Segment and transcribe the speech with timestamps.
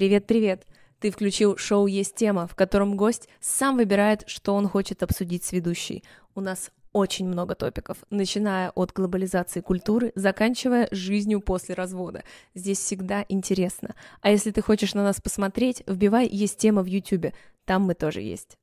[0.00, 0.66] Привет-привет!
[0.98, 5.52] Ты включил шоу «Есть тема», в котором гость сам выбирает, что он хочет обсудить с
[5.52, 6.04] ведущей.
[6.34, 12.24] У нас очень много топиков, начиная от глобализации культуры, заканчивая жизнью после развода.
[12.54, 13.94] Здесь всегда интересно.
[14.22, 17.34] А если ты хочешь на нас посмотреть, вбивай «Есть тема» в YouTube,
[17.66, 18.56] там мы тоже есть.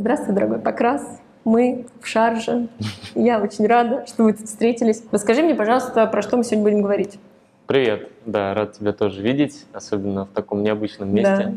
[0.00, 1.20] Здравствуй, дорогой Покрас.
[1.44, 2.68] Мы в Шарже.
[3.14, 5.04] Я очень рада, что вы тут встретились.
[5.12, 7.18] Расскажи мне, пожалуйста, про что мы сегодня будем говорить.
[7.66, 8.08] Привет.
[8.24, 11.36] Да, рад тебя тоже видеть, особенно в таком необычном месте.
[11.36, 11.52] Да.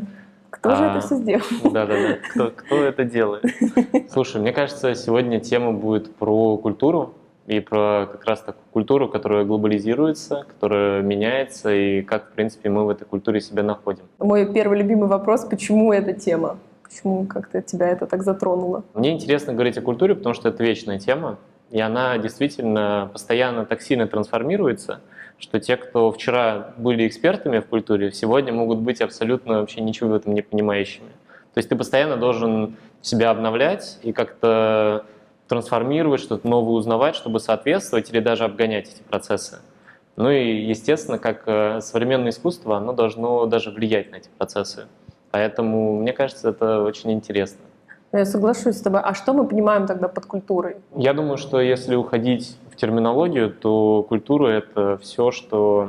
[0.50, 1.42] Кто а, же это все сделал?
[1.72, 2.18] Да-да-да.
[2.28, 3.46] Кто, кто это делает?
[4.10, 7.14] Слушай, мне кажется, сегодня тема будет про культуру
[7.46, 12.84] и про как раз такую культуру, которая глобализируется, которая меняется, и как, в принципе, мы
[12.84, 14.04] в этой культуре себя находим.
[14.18, 16.58] Мой первый любимый вопрос, почему эта тема?
[16.94, 18.84] Почему как-то тебя это так затронуло?
[18.94, 21.38] Мне интересно говорить о культуре, потому что это вечная тема,
[21.72, 25.00] и она действительно постоянно так сильно трансформируется,
[25.36, 30.14] что те, кто вчера были экспертами в культуре, сегодня могут быть абсолютно вообще ничего в
[30.14, 31.08] этом не понимающими.
[31.52, 35.04] То есть ты постоянно должен себя обновлять и как-то
[35.48, 39.58] трансформировать, что-то новое узнавать, чтобы соответствовать или даже обгонять эти процессы.
[40.14, 44.86] Ну и, естественно, как э, современное искусство, оно должно даже влиять на эти процессы.
[45.34, 47.58] Поэтому, мне кажется, это очень интересно.
[48.12, 49.00] Ну, я соглашусь с тобой.
[49.02, 50.76] А что мы понимаем тогда под культурой?
[50.94, 55.88] Я думаю, что если уходить в терминологию, то культура— это все, что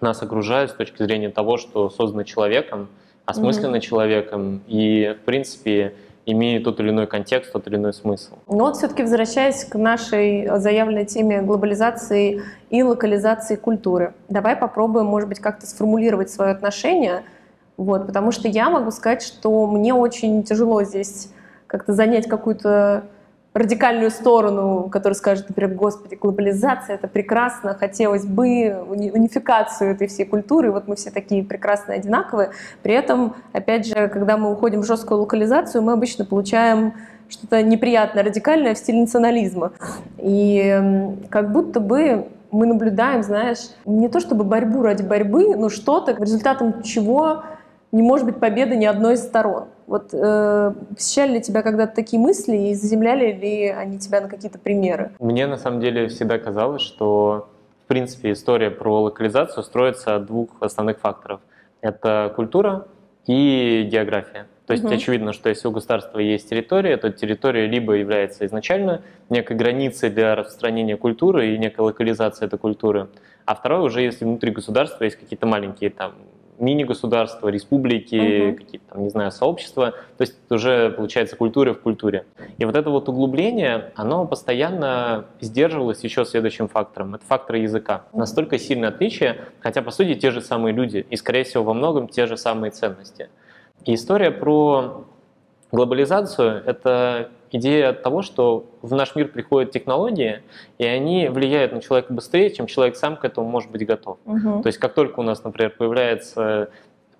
[0.00, 2.86] нас окружает с точки зрения того, что создано человеком,
[3.24, 3.80] осмысленно mm-hmm.
[3.80, 8.34] человеком и, в принципе, имеет тот или иной контекст, тот или иной смысл.
[8.46, 15.28] Но вот все-таки возвращаясь к нашей заявленной теме глобализации и локализации культуры, давай попробуем, может
[15.28, 17.24] быть, как-то сформулировать свое отношение
[17.76, 21.30] вот, потому что я могу сказать, что мне очень тяжело здесь
[21.66, 23.04] как-то занять какую-то
[23.52, 30.72] радикальную сторону, которая скажет, например, господи, глобализация— это прекрасно, хотелось бы унификацию этой всей культуры,
[30.72, 32.50] вот мы все такие прекрасные, одинаковые.
[32.82, 36.94] При этом, опять же, когда мы уходим в жесткую локализацию, мы обычно получаем
[37.28, 39.72] что-то неприятное, радикальное в стиле национализма.
[40.18, 46.12] И как будто бы мы наблюдаем, знаешь, не то чтобы борьбу ради борьбы, но что-то,
[46.12, 47.44] результатом чего
[47.94, 49.66] не может быть победы ни одной из сторон.
[49.86, 54.58] Вот э, посещали ли тебя когда-то такие мысли и заземляли ли они тебя на какие-то
[54.58, 55.12] примеры?
[55.20, 57.48] Мне на самом деле всегда казалось, что
[57.84, 61.40] в принципе история про локализацию строится от двух основных факторов.
[61.82, 62.88] Это культура
[63.26, 64.46] и география.
[64.66, 64.94] То есть угу.
[64.94, 70.34] очевидно, что если у государства есть территория, то территория либо является изначально некой границей для
[70.34, 73.08] распространения культуры и некой локализации этой культуры,
[73.44, 76.14] а второе уже, если внутри государства есть какие-то маленькие там
[76.58, 78.56] мини-государства, республики, угу.
[78.56, 79.92] какие-то там, не знаю, сообщества.
[80.16, 82.26] То есть это уже получается культура в культуре.
[82.58, 87.14] И вот это вот углубление, оно постоянно сдерживалось еще следующим фактором.
[87.14, 88.04] Это фактор языка.
[88.12, 92.08] Настолько сильное отличие, хотя по сути те же самые люди и, скорее всего, во многом
[92.08, 93.28] те же самые ценности.
[93.84, 95.06] И история про
[95.74, 100.42] глобализацию— это идея того, что в наш мир приходят технологии,
[100.78, 104.18] и они влияют на человека быстрее, чем человек сам к этому может быть готов.
[104.24, 104.62] Угу.
[104.62, 106.70] То есть как только у нас, например, появляется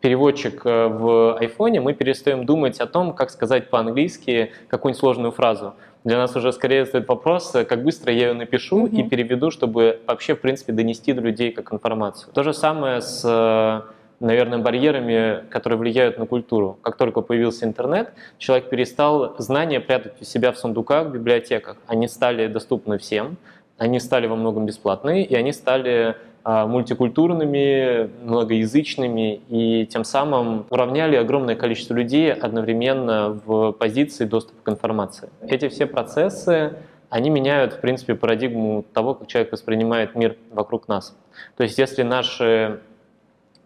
[0.00, 5.74] переводчик э, в айфоне, мы перестаем думать о том, как сказать по-английски какую-нибудь сложную фразу.
[6.04, 9.50] Для нас уже скорее стоит вопрос, э, как быстро я ее напишу mm и переведу,
[9.50, 12.32] чтобы вообще, в принципе, донести до людей как информацию.
[12.34, 13.80] То же самое с э,
[14.24, 16.78] наверное, барьерами, которые влияют на культуру.
[16.82, 21.76] Как только появился интернет, человек перестал знания прятать у себя в сундуках, в библиотеках.
[21.86, 23.36] Они стали доступны всем,
[23.78, 31.16] они стали во многом бесплатные, и они стали а, мультикультурными, многоязычными, и тем самым уравняли
[31.16, 35.28] огромное количество людей одновременно в позиции доступа к информации.
[35.46, 36.74] Эти все процессы
[37.10, 41.16] они меняют, в принципе, парадигму того, как человек воспринимает мир вокруг нас.
[41.56, 42.80] То есть если наши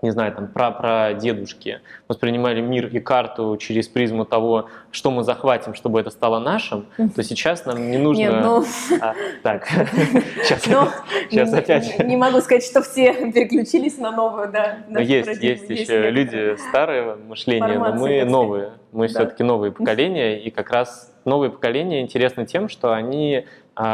[0.03, 0.48] не знаю, там,
[1.19, 6.86] дедушки воспринимали мир и карту через призму того, что мы захватим, чтобы это стало нашим,
[7.15, 8.21] то сейчас нам не нужно...
[8.21, 8.65] Нет, ну...
[9.00, 9.66] а, так,
[10.45, 10.89] сейчас, ну,
[11.30, 11.98] сейчас опять...
[12.04, 14.78] Не могу сказать, что все переключились на новую, да.
[14.89, 18.72] Но есть, есть, есть еще люди старые мышления, но мы новые.
[18.92, 19.15] Мы да.
[19.15, 23.45] все-таки новые поколения, и как раз новые поколения интересны тем, что они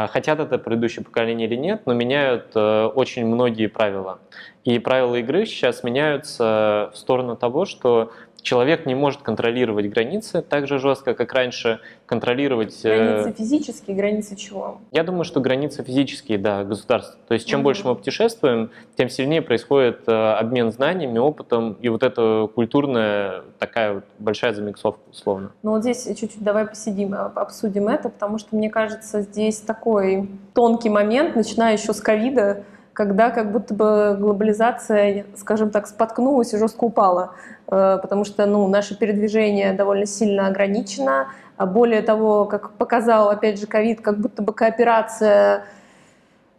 [0.07, 4.19] хотят это предыдущее поколение или нет, но меняют э, очень многие правила.
[4.63, 8.11] И правила игры сейчас меняются в сторону того, что
[8.45, 12.79] человек не может контролировать границы так же жестко, как раньше, контролировать...
[12.85, 14.77] Э, границы физические, границы чего?
[14.91, 17.19] Я думаю, что границы физические, да, государства.
[17.27, 17.65] То есть чем угу.
[17.65, 23.95] больше мы путешествуем, тем сильнее происходит э, обмен знаниями, опытом, и вот эта культурная такая
[23.95, 25.51] вот большая замиксовка, условно.
[25.63, 30.89] Ну вот здесь чуть-чуть давай посидим, обсудим это, потому что мне кажется, здесь такой тонкий
[30.89, 32.63] момент, начиная еще с ковида,
[32.95, 37.33] когда как будто бы глобализация, скажем так, споткнулась и жестко упала,
[37.67, 41.27] э, потому что ну, наше передвижение довольно сильно ограничено.
[41.57, 45.65] А более того, как показал, опять же, ковид, как будто бы кооперация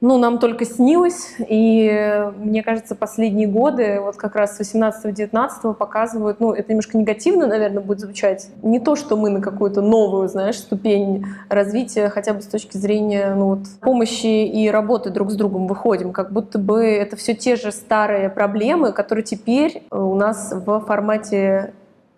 [0.06, 6.38] ну, нам только снилось, и мне кажется, последние годы, вот как раз с 18-19 показывают,
[6.38, 10.58] ну, это немножко негативно, наверное, будет звучать, не то, что мы на какую-то новую, знаешь,
[10.58, 15.67] ступень развития, хотя бы с точки зрения, ну, вот, помощи и работы друг с другом
[15.67, 20.81] выходим, как будто бы это все те же старые проблемы, которые теперь у нас в
[20.81, 21.73] формате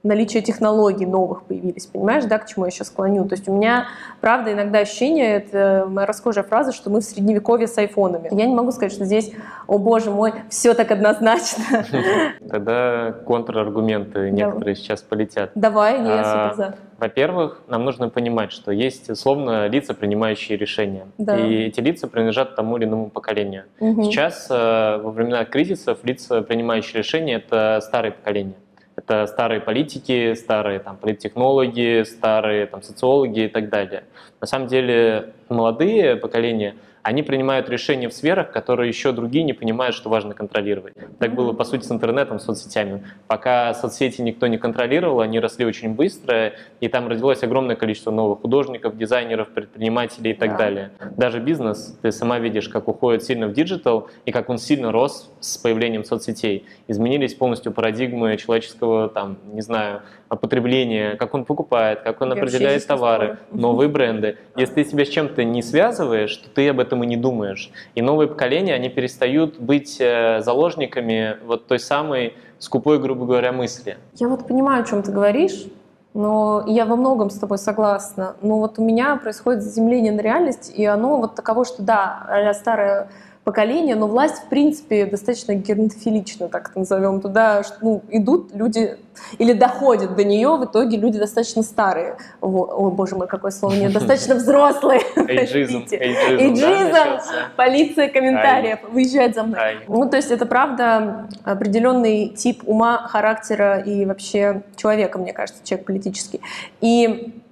[0.08, 3.26] наличие технологий новых появились, понимаешь, да, к чему я сейчас склоню.
[3.28, 3.88] То есть у меня,
[4.20, 8.28] правда, иногда ощущение, это моя расхожая фраза, что мы в средневековье с айфонами.
[8.32, 9.32] Я не могу сказать, что здесь,
[9.66, 11.84] о боже мой, все так однозначно.
[12.48, 15.50] Тогда контраргументы некоторые сейчас полетят.
[15.54, 21.06] Давай, не, я супер Во-первых, нам нужно понимать, что есть условно лица, принимающие решения.
[21.18, 21.36] Да.
[21.36, 23.64] И эти лица принадлежат тому или иному поколению.
[23.78, 24.04] Угу.
[24.04, 28.54] Сейчас, э, во времена кризисов, лица, принимающие решения, это старые поколения.
[28.98, 34.02] Это старые политики, старые там, политтехнологи, старые там, социологи и так далее.
[34.40, 39.94] На самом деле молодые поколения– они принимают решения в сферах, которые еще другие не понимают,
[39.94, 40.94] что важно контролировать.
[41.18, 43.04] Так было, по сути, с интернетом, с соцсетями.
[43.26, 48.40] Пока соцсети никто не контролировал, они росли очень быстро, и там родилось огромное количество новых
[48.40, 50.56] художников, дизайнеров, предпринимателей и так да.
[50.56, 50.90] далее.
[51.16, 55.30] Даже бизнес, ты сама видишь, как уходит сильно в digital, и как он сильно рос
[55.40, 56.66] с появлением соцсетей.
[56.88, 60.02] Изменились полностью парадигмы человеческого, там, не знаю,
[60.36, 64.38] потребления, как он покупает, как он определяет товары, новые бренды.
[64.56, 67.70] Если ты себя с чем-то не связываешь, то ты об этом и не думаешь.
[67.94, 73.96] И новые поколения, они перестают быть э, заложниками вот той самой скупой, грубо говоря, мысли.
[74.14, 75.66] Я вот понимаю, о чем ты говоришь,
[76.14, 78.36] но я во многом с тобой согласна.
[78.42, 83.08] Но вот у меня происходит заземление на реальность, и оно вот таково, что да, старая
[83.44, 87.20] поколения, но власть, в принципе, достаточно геронтофилична, так это назовем.
[87.20, 88.96] Туда ну, идут люди,
[89.38, 92.16] или доходят до нее, в итоге люди достаточно старые.
[92.40, 95.00] О, боже мой, какое слово нет, достаточно взрослые.
[95.16, 95.86] Эйджизм.
[95.90, 97.22] Эйджизм.
[97.56, 98.80] Полиция комментариев.
[98.90, 99.80] Выезжает за мной.
[99.88, 105.86] Ну, то есть это правда определенный тип ума, характера и вообще человека, мне кажется, человек
[105.86, 106.40] политический.
[106.80, 107.42] И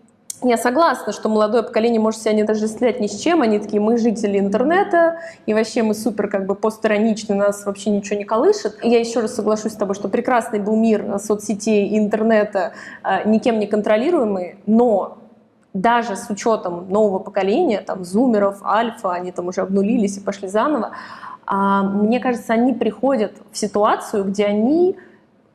[0.43, 3.43] я согласна, что молодое поколение может себя не отождествлять ни с чем.
[3.43, 8.19] Они такие, мы жители интернета, и вообще мы супер как бы постироничны, нас вообще ничего
[8.19, 8.79] не колышет.
[8.83, 12.73] И я еще раз соглашусь с тобой, что прекрасный был мир соцсетей и интернета,
[13.03, 15.19] а, никем не контролируемый, но
[15.73, 20.93] даже с учетом нового поколения, там, зумеров, альфа, они там уже обнулились и пошли заново,
[21.47, 24.97] а, мне кажется, они приходят в ситуацию, где они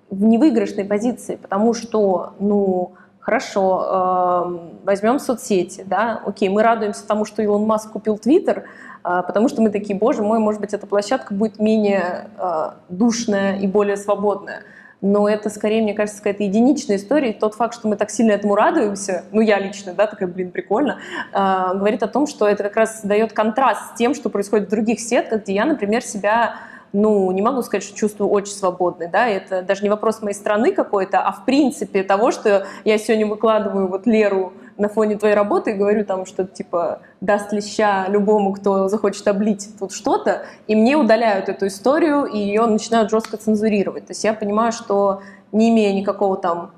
[0.09, 7.23] в невыигрышной позиции, потому что, ну, Хорошо, эм, возьмем соцсети, да, окей, мы радуемся тому,
[7.23, 8.65] что Илон Маск купил Твиттер,
[9.03, 13.59] э, потому что мы такие, боже мой, может быть, эта площадка будет менее э, душная
[13.59, 14.63] и более свободная.
[15.01, 17.31] Но это скорее, мне кажется, какая-то единичная история.
[17.31, 20.49] И тот факт, что мы так сильно этому радуемся, ну я лично, да, такая, блин,
[20.49, 20.97] прикольно,
[21.31, 21.37] э,
[21.75, 24.99] говорит о том, что это как раз дает контраст с тем, что происходит в других
[24.99, 26.55] сетках, где я, например, себя
[26.93, 30.73] ну, не могу сказать, что чувствую очень свободной, да, это даже не вопрос моей страны
[30.73, 35.71] какой-то, а в принципе того, что я сегодня выкладываю вот Леру на фоне твоей работы
[35.71, 40.97] и говорю там, что типа даст леща любому, кто захочет облить тут что-то, и мне
[40.97, 44.07] удаляют эту историю, и ее начинают жестко цензурировать.
[44.07, 46.71] То есть я понимаю, что не имея никакого там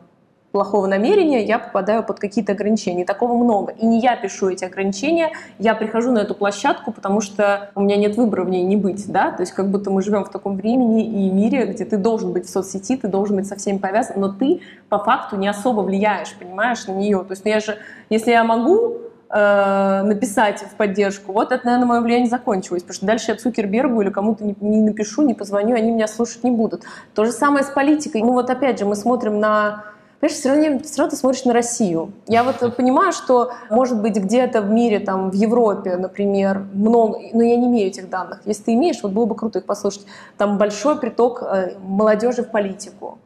[0.54, 3.06] плохого намерения, я попадаю под какие-то ограничения.
[3.06, 3.74] Такого много.
[3.74, 7.98] И не я пишу эти ограничения, я прихожу на эту площадку, потому что у меня
[7.98, 9.12] нет выбора в ней не быть.
[9.12, 9.32] Да?
[9.32, 12.46] То есть как будто мы живем в таком времени и мире, где ты должен быть
[12.46, 16.36] в соцсети, ты должен быть со всеми повязан, но ты по факту не особо влияешь,
[16.36, 17.18] понимаешь, на нее.
[17.28, 17.80] То есть ну, я же,
[18.12, 18.98] если я могу
[19.32, 24.02] э, написать в поддержку, вот это, наверное, мое влияние закончилось, потому что дальше я Цукербергу
[24.02, 26.84] или кому-то не, не напишу, не позвоню, они меня слушать не будут.
[27.16, 28.22] То же самое с политикой.
[28.22, 29.93] Ну вот опять же, мы смотрим на
[30.24, 32.14] Понимаешь, все равно, все равно ты смотришь на Россию.
[32.28, 37.44] Я вот понимаю, что, может быть, где-то в мире, там, в Европе, например, много, но
[37.44, 38.40] я не имею этих данных.
[38.46, 40.06] Если ты имеешь, вот было бы круто их послушать.
[40.38, 43.18] Там большой приток э, молодежи в политику.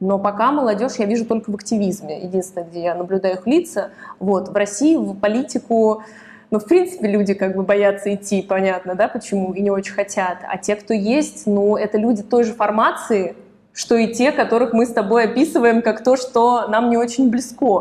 [0.00, 2.20] Но пока молодежь я вижу только в активизме.
[2.20, 3.92] Единственное, где я наблюдаю их лица.
[4.18, 4.50] Вот.
[4.50, 6.02] В России в политику
[6.50, 10.38] ну, в принципе, люди как бы боятся идти, понятно, да, почему, и не очень хотят.
[10.46, 13.34] А те, кто есть, ну, это люди той же формации,
[13.74, 17.80] что и те, которых мы с тобой описываем как то, что нам не очень близко.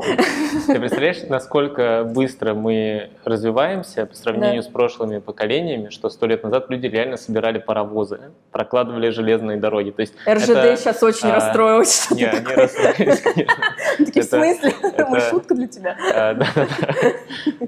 [0.66, 4.70] Ты представляешь, насколько быстро мы развиваемся по сравнению да.
[4.70, 9.92] с прошлыми поколениями, что сто лет назад люди реально собирали паровозы, прокладывали железные дороги.
[9.92, 12.10] То есть РЖД это, сейчас очень а, расстроилась.
[12.10, 13.64] Не, они расстроились, конечно.
[14.00, 14.74] Такие, в смысле?
[14.82, 15.96] Это шутка для тебя.
[16.16, 16.36] А.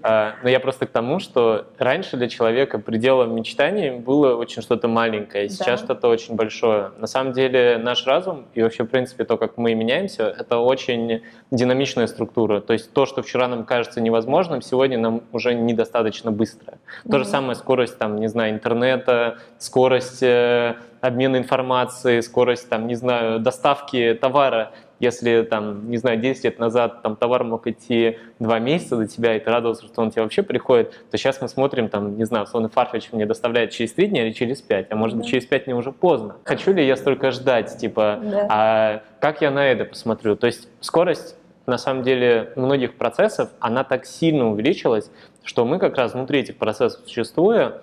[0.02, 4.88] А, но я просто к тому, что раньше для человека пределом мечтаний было очень что-то
[4.88, 6.92] маленькое, сейчас что-то очень большое.
[6.98, 8.15] На самом деле наш разум
[8.54, 12.62] и вообще, в принципе, то, как мы меняемся, это очень динамичная структура.
[12.62, 16.74] То есть то, что вчера нам кажется невозможным, сегодня нам уже недостаточно быстро.
[16.74, 17.12] Mm-hmm.
[17.12, 22.96] То же самое скорость, там, не знаю, интернета, скорость э, обмена информацией, скорость, там, не
[22.96, 24.72] знаю, доставки товара.
[25.00, 29.36] Если, там, не знаю, 10 лет назад там, товар мог идти 2 месяца до тебя,
[29.36, 32.46] и ты радовался, что он тебе вообще приходит, то сейчас мы смотрим, там, не знаю,
[32.46, 35.66] условно, Farfetch мне доставляет через 3 дня или через 5, а может быть, через 5
[35.66, 36.38] дней уже поздно.
[36.46, 38.48] Хочу ли я столько ждать, типа, да.
[38.50, 40.36] а как я на это посмотрю?
[40.36, 41.36] То есть скорость
[41.66, 45.10] на самом деле многих процессов, она так сильно увеличилась,
[45.44, 47.82] что мы как раз внутри этих процессов существуя,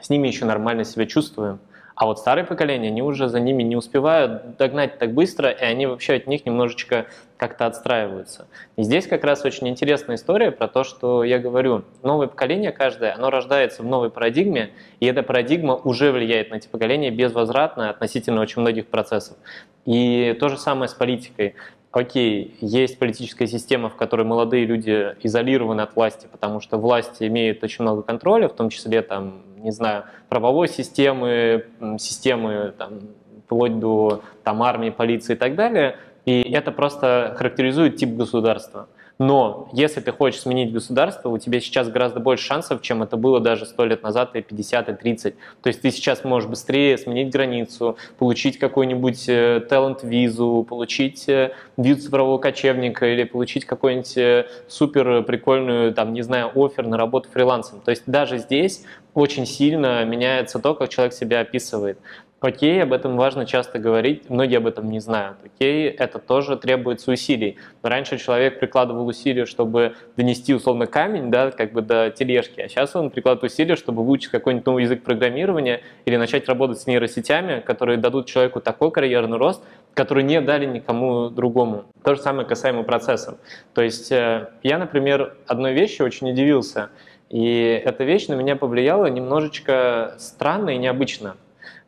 [0.00, 1.58] с ними еще нормально себя чувствуем.
[1.98, 5.86] А вот старое поколение, они уже за ними не успевают догнать так быстро, и они
[5.86, 8.46] вообще от них немножечко как-то отстраиваются.
[8.76, 11.82] И здесь как раз очень интересная история про то, что я говорю.
[12.04, 16.68] Новое поколение каждое, оно рождается в новой парадигме, и эта парадигма уже влияет на эти
[16.68, 19.36] поколения безвозвратно относительно очень многих процессов.
[19.84, 21.56] И то же самое с политикой
[21.92, 27.62] окей, есть политическая система, в которой молодые люди изолированы от власти, потому что власть имеет
[27.64, 31.66] очень много контроля, в том числе, там, не знаю, правовой системы,
[31.98, 33.00] системы, там,
[33.46, 35.96] вплоть до там, армии, полиции и так далее.
[36.26, 38.88] И это просто характеризует тип государства.
[39.18, 43.40] Но если ты хочешь сменить государство, у тебя сейчас гораздо больше шансов, чем это было
[43.40, 45.34] даже 100 лет назад, и 50, и 30.
[45.60, 49.26] То есть ты сейчас можешь быстрее сменить границу, получить какую-нибудь
[49.68, 56.22] талант-визу, э, получить э, визу цифрового кочевника или получить какую-нибудь э, супер прикольную, там, не
[56.22, 57.80] знаю, офер на работу фрилансом.
[57.80, 58.84] То есть даже здесь
[59.14, 61.98] очень сильно меняется то, как человек себя описывает.
[62.40, 65.38] Окей, об этом важно часто говорить, многие об этом не знают.
[65.44, 67.56] Окей, это тоже требуется усилий.
[67.82, 72.94] Раньше человек прикладывал усилия, чтобы донести условно камень, да, как бы до тележки, а сейчас
[72.94, 77.98] он прикладывает усилия, чтобы выучить какой-нибудь новый язык программирования или начать работать с нейросетями, которые
[77.98, 79.60] дадут человеку такой карьерный рост,
[79.94, 81.86] который не дали никому другому.
[82.04, 83.36] То же самое касаемо процессов.
[83.74, 86.90] То есть э, я, например, одной вещи очень удивился,
[87.30, 91.34] и эта вещь на меня повлияла немножечко странно и необычно.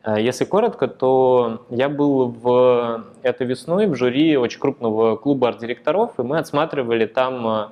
[0.03, 6.19] Э, если коротко, то я был в этой весной в жюри очень крупного клуба арт-директоров,
[6.19, 7.65] и мы отсматривали там э,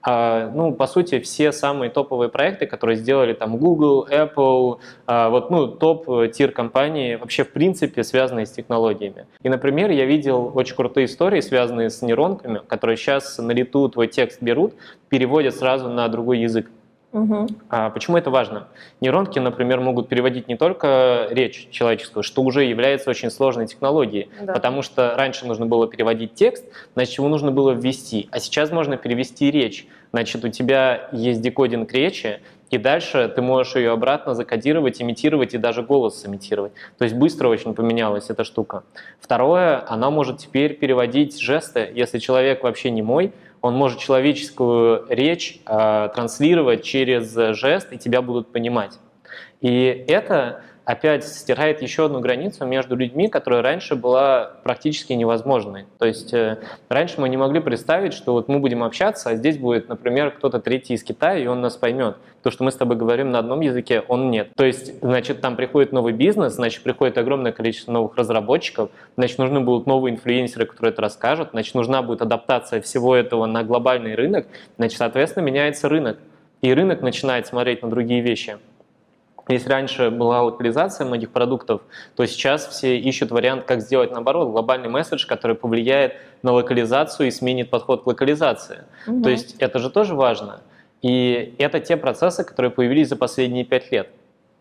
[0.00, 5.50] а, ну, по сути, все самые топовые проекты, которые сделали там Google, Apple, а, вот,
[5.50, 9.26] ну, топ-тир компании, вообще, в принципе, связанные с технологиями.
[9.42, 14.06] И, например, я видел очень крутые истории, связанные с нейронками, которые сейчас на лету твой
[14.06, 14.74] текст берут,
[15.08, 16.70] переводят сразу на другой язык.
[17.12, 17.46] Угу.
[17.70, 18.68] А почему это важно?
[19.00, 24.52] Нейронки, например, могут переводить не только речь человеческую, что уже является очень сложной технологией, да.
[24.52, 28.96] потому что раньше нужно было переводить текст, значит, его нужно было ввести, а сейчас можно
[28.98, 29.86] перевести речь.
[30.12, 35.58] Значит, у тебя есть декодинг речи, и дальше ты можешь ее обратно закодировать, имитировать и
[35.58, 36.72] даже голос имитировать.
[36.98, 38.84] То есть быстро очень поменялась эта штука.
[39.20, 41.90] Второе, она может теперь переводить жесты.
[41.94, 48.22] Если человек вообще не мой, он может человеческую речь э, транслировать через жест, и тебя
[48.22, 48.98] будут понимать.
[49.60, 55.84] И это опять стирает еще одну границу между людьми, которая раньше была практически невозможной.
[55.98, 59.58] То есть э, раньше мы не могли представить, что вот мы будем общаться, а здесь
[59.58, 62.16] будет, например, кто-то третий из Китая, и он нас поймет.
[62.42, 64.48] То, что мы с тобой говорим на одном языке, он нет.
[64.56, 69.60] То есть, значит, там приходит новый бизнес, значит, приходит огромное количество новых разработчиков, значит, нужны
[69.60, 74.46] будут новые инфлюенсеры, которые это расскажут, значит, нужна будет адаптация всего этого на глобальный рынок,
[74.78, 76.16] значит, соответственно, меняется рынок.
[76.62, 78.56] И рынок начинает смотреть на другие вещи.
[79.48, 81.80] Если раньше была локализация многих продуктов,
[82.14, 87.30] то сейчас все ищут вариант, как сделать наоборот глобальный месседж, который повлияет на локализацию и
[87.30, 88.84] сменит подход к локализации.
[89.06, 89.22] Угу.
[89.22, 90.60] То есть это же тоже важно.
[91.00, 94.10] И это те процессы, которые появились за последние пять лет.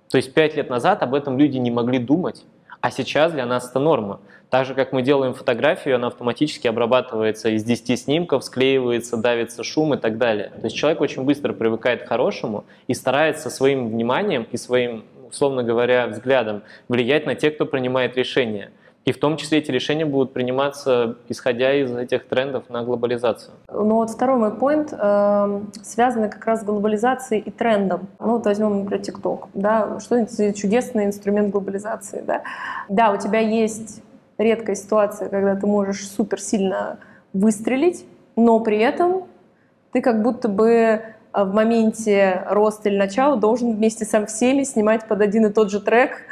[0.09, 2.45] То есть пять лет назад об этом люди не могли думать,
[2.79, 4.21] а сейчас для нас это норма.
[4.49, 9.93] Так же, как мы делаем фотографию, она автоматически обрабатывается из 10 снимков, склеивается, давится шум
[9.93, 10.51] и так далее.
[10.61, 15.63] То есть человек очень быстро привыкает к хорошему и старается своим вниманием и своим, условно
[15.63, 18.71] говоря, взглядом влиять на тех, кто принимает решения.
[19.03, 23.53] И в том числе эти решения будут приниматься, исходя из этих трендов на глобализацию.
[23.71, 28.09] Ну вот второй мой point э, связанный как раз с глобализацией и трендом.
[28.19, 29.47] Ну вот возьмем, например, TikTok.
[29.53, 29.99] Да?
[30.01, 32.21] Что это чудесный инструмент глобализации.
[32.27, 32.43] Да?
[32.89, 34.01] да, у тебя есть
[34.37, 36.99] редкая ситуация, когда ты можешь супер сильно
[37.33, 39.25] выстрелить, но при этом
[39.91, 41.01] ты как будто бы
[41.31, 45.71] а, в моменте роста или начала должен вместе со всеми снимать под один и тот
[45.71, 46.23] же трек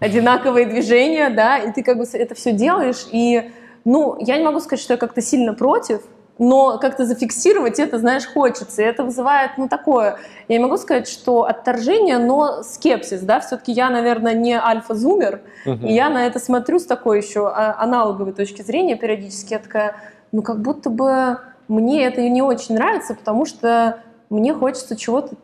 [0.00, 3.50] одинаковые движения, да, и ты как бы это все делаешь, и,
[3.84, 6.00] ну, я не могу сказать, что я как-то сильно против,
[6.40, 8.80] но как-то зафиксировать это, знаешь, хочется.
[8.80, 10.16] И это вызывает, ну, такое,
[10.48, 15.86] я не могу сказать, что отторжение, но скепсис, да, все-таки я, наверное, не альфа-зумер, угу.
[15.86, 19.96] и я на это смотрю с такой еще а, аналоговой точки зрения периодически, я такая,
[20.32, 25.34] ну, как будто бы мне это не очень нравится, потому что мне хочется чего-то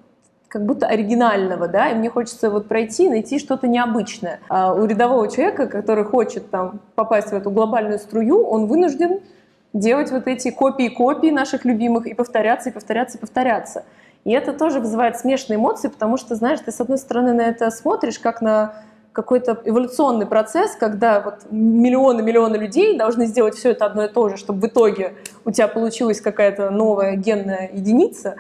[0.49, 4.41] как будто оригинального, да, и мне хочется вот пройти, найти что-то необычное.
[4.49, 9.21] А у рядового человека, который хочет там попасть в эту глобальную струю, он вынужден
[9.78, 13.85] делать вот эти копии-копии наших любимых и повторяться, и повторяться, и повторяться.
[14.25, 17.71] И это тоже вызывает смешанные эмоции, потому что, знаешь, ты с одной стороны на это
[17.71, 18.75] смотришь как на
[19.12, 24.37] какой-то эволюционный процесс, когда вот миллионы-миллионы людей должны сделать все это одно и то же,
[24.37, 25.14] чтобы в итоге
[25.45, 28.37] у тебя получилась какая-то новая генная единица,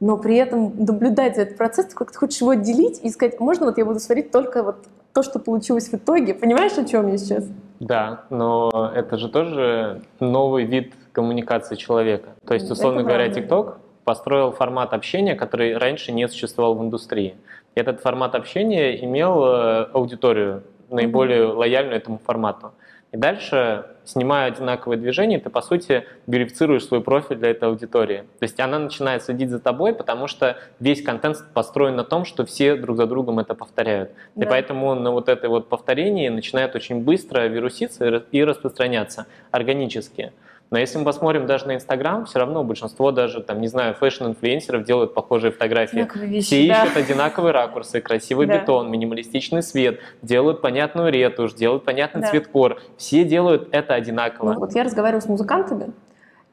[0.00, 3.78] но при этом наблюдать этот процесс, ты как-то хочешь его отделить и сказать, можно вот
[3.78, 4.86] я буду смотреть только вот
[5.16, 6.34] то, что получилось в итоге.
[6.34, 7.48] Понимаешь, о чем я сейчас?
[7.80, 12.28] Да, но это же тоже новый вид коммуникации человека.
[12.46, 17.34] То есть, условно это говоря, TikTok построил формат общения, который раньше не существовал в индустрии.
[17.74, 21.54] Этот формат общения имел э, аудиторию, наиболее mm-hmm.
[21.54, 22.72] лояльную этому формату.
[23.12, 28.24] И дальше, снимая одинаковые движения, ты, по сути, верифицируешь свой профиль для этой аудитории.
[28.38, 32.44] То есть она начинает следить за тобой, потому что весь контент построен на том, что
[32.44, 34.10] все друг за другом это повторяют.
[34.34, 34.44] Да.
[34.44, 40.32] И поэтому на вот этой вот повторении начинает очень быстро вируситься и распространяться органически.
[40.70, 44.84] Но если мы посмотрим даже на Инстаграм, все равно большинство даже, там, не знаю, fashion-инфлюенсеров
[44.84, 46.08] делают похожие фотографии.
[46.16, 46.84] Вещи, все да.
[46.84, 48.58] ищут одинаковые ракурсы, красивый да.
[48.58, 52.30] бетон, минималистичный свет, делают понятную ретушь, делают понятный да.
[52.30, 52.80] цветкор.
[52.96, 54.54] Все делают это одинаково.
[54.54, 55.92] Ну, вот я разговариваю с музыкантами,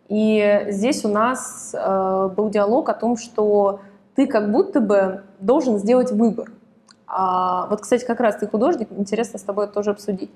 [0.09, 3.79] и здесь у нас э, был диалог о том, что
[4.15, 6.51] ты как будто бы должен сделать выбор.
[7.07, 10.31] А, вот, кстати, как раз ты художник, интересно с тобой тоже обсудить.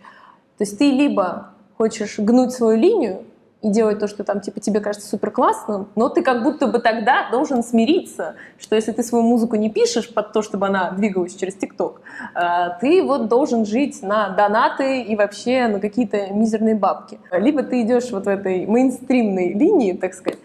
[0.58, 3.24] То есть ты либо хочешь гнуть свою линию,
[3.62, 6.80] и делать то, что там типа тебе кажется супер классным, но ты как будто бы
[6.80, 11.36] тогда должен смириться, что если ты свою музыку не пишешь под то, чтобы она двигалась
[11.36, 12.02] через ТикТок,
[12.34, 17.20] а, ты вот должен жить на донаты и вообще на какие-то мизерные бабки.
[17.32, 20.40] Либо ты идешь вот в этой мейнстримной линии, так сказать,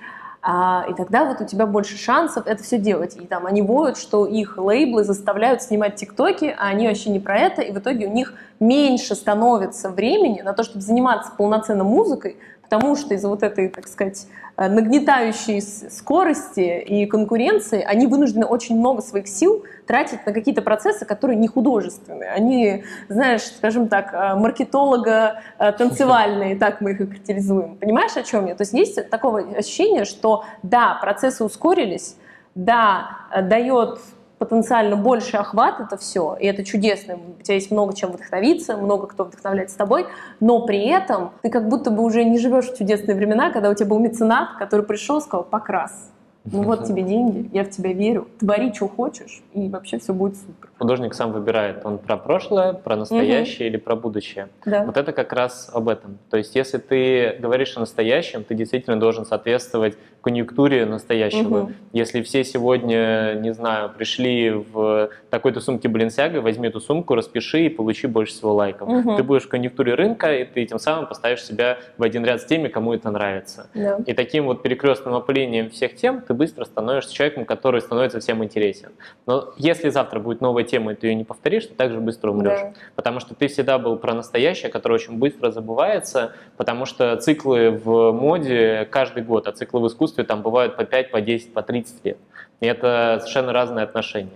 [0.45, 3.17] а, и тогда вот у тебя больше шансов это все делать.
[3.17, 7.39] И там они воют, что их лейблы заставляют снимать тиктоки, а они вообще не про
[7.39, 12.39] это, и в итоге у них меньше становится времени на то, чтобы заниматься полноценно музыкой,
[12.73, 18.79] потому что из-за вот этой, так сказать, э, нагнетающей скорости и конкуренции они вынуждены очень
[18.79, 22.31] много своих сил тратить на какие-то процессы, которые не художественные.
[22.31, 27.77] Они, знаешь, скажем так, э, маркетолого-танцевальные, так мы их и характеризуем.
[27.77, 28.55] Понимаешь, о чем я?
[28.55, 32.17] То есть есть такое ощущение, что да, процессы ускорились,
[32.55, 33.99] да, э, дает
[34.45, 39.07] потенциально больший охват это все, и это чудесно, у тебя есть много чем вдохновиться, много
[39.07, 40.07] кто вдохновляется с тобой,
[40.41, 43.75] но при этом ты как будто бы уже не живешь в чудесные времена, когда у
[43.75, 46.11] тебя был меценат, который пришел и сказал «покрас».
[46.45, 50.37] Ну вот тебе деньги, я в тебя верю, твори, что хочешь, и вообще все будет
[50.37, 50.71] супер.
[50.79, 53.75] Художник сам выбирает, он про прошлое, про настоящее угу.
[53.75, 54.49] или про будущее.
[54.65, 54.85] Да.
[54.85, 56.19] Вот это как раз об этом.
[56.31, 61.59] То есть если ты говоришь о настоящем, ты действительно должен соответствовать конъюнктуре настоящего.
[61.59, 61.73] Угу.
[61.93, 67.69] Если все сегодня, не знаю, пришли в такой-то сумке Баленсиага, возьми эту сумку, распиши и
[67.69, 68.89] получи больше всего лайков.
[68.89, 69.17] Угу.
[69.17, 72.45] Ты будешь в конъюнктуре рынка, и ты тем самым поставишь себя в один ряд с
[72.47, 73.69] теми, кому это нравится.
[73.75, 73.99] Да.
[74.07, 78.91] И таким вот перекрестным опылением всех тем ты быстро становишься человеком, который становится всем интересен.
[79.27, 82.61] Но если завтра будет новая тема, и ты ее не повторишь, ты также быстро умрешь.
[82.61, 82.73] Да.
[82.95, 88.13] Потому что ты всегда был про настоящее, которое очень быстро забывается, потому что циклы в
[88.13, 92.05] моде каждый год, а циклы в искусстве там бывают по 5, по 10, по 30
[92.05, 92.19] лет.
[92.61, 94.31] И это совершенно разные отношения.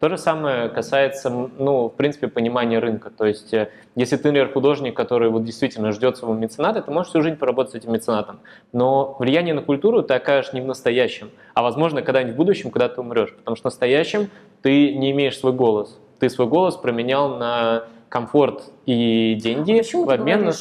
[0.00, 3.10] То же самое касается, ну, в принципе, понимания рынка.
[3.10, 7.10] То есть, э, если ты, например, художник, который вот действительно ждет своего мецената, ты можешь
[7.10, 8.40] всю жизнь поработать с этим меценатом.
[8.72, 12.88] Но влияние на культуру ты окажешь не в настоящем, а, возможно, когда-нибудь в будущем, когда
[12.88, 13.32] ты умрешь.
[13.34, 14.30] Потому что в настоящем
[14.62, 15.98] ты не имеешь свой голос.
[16.18, 20.52] Ты свой голос променял на комфорт и деньги а в обмен на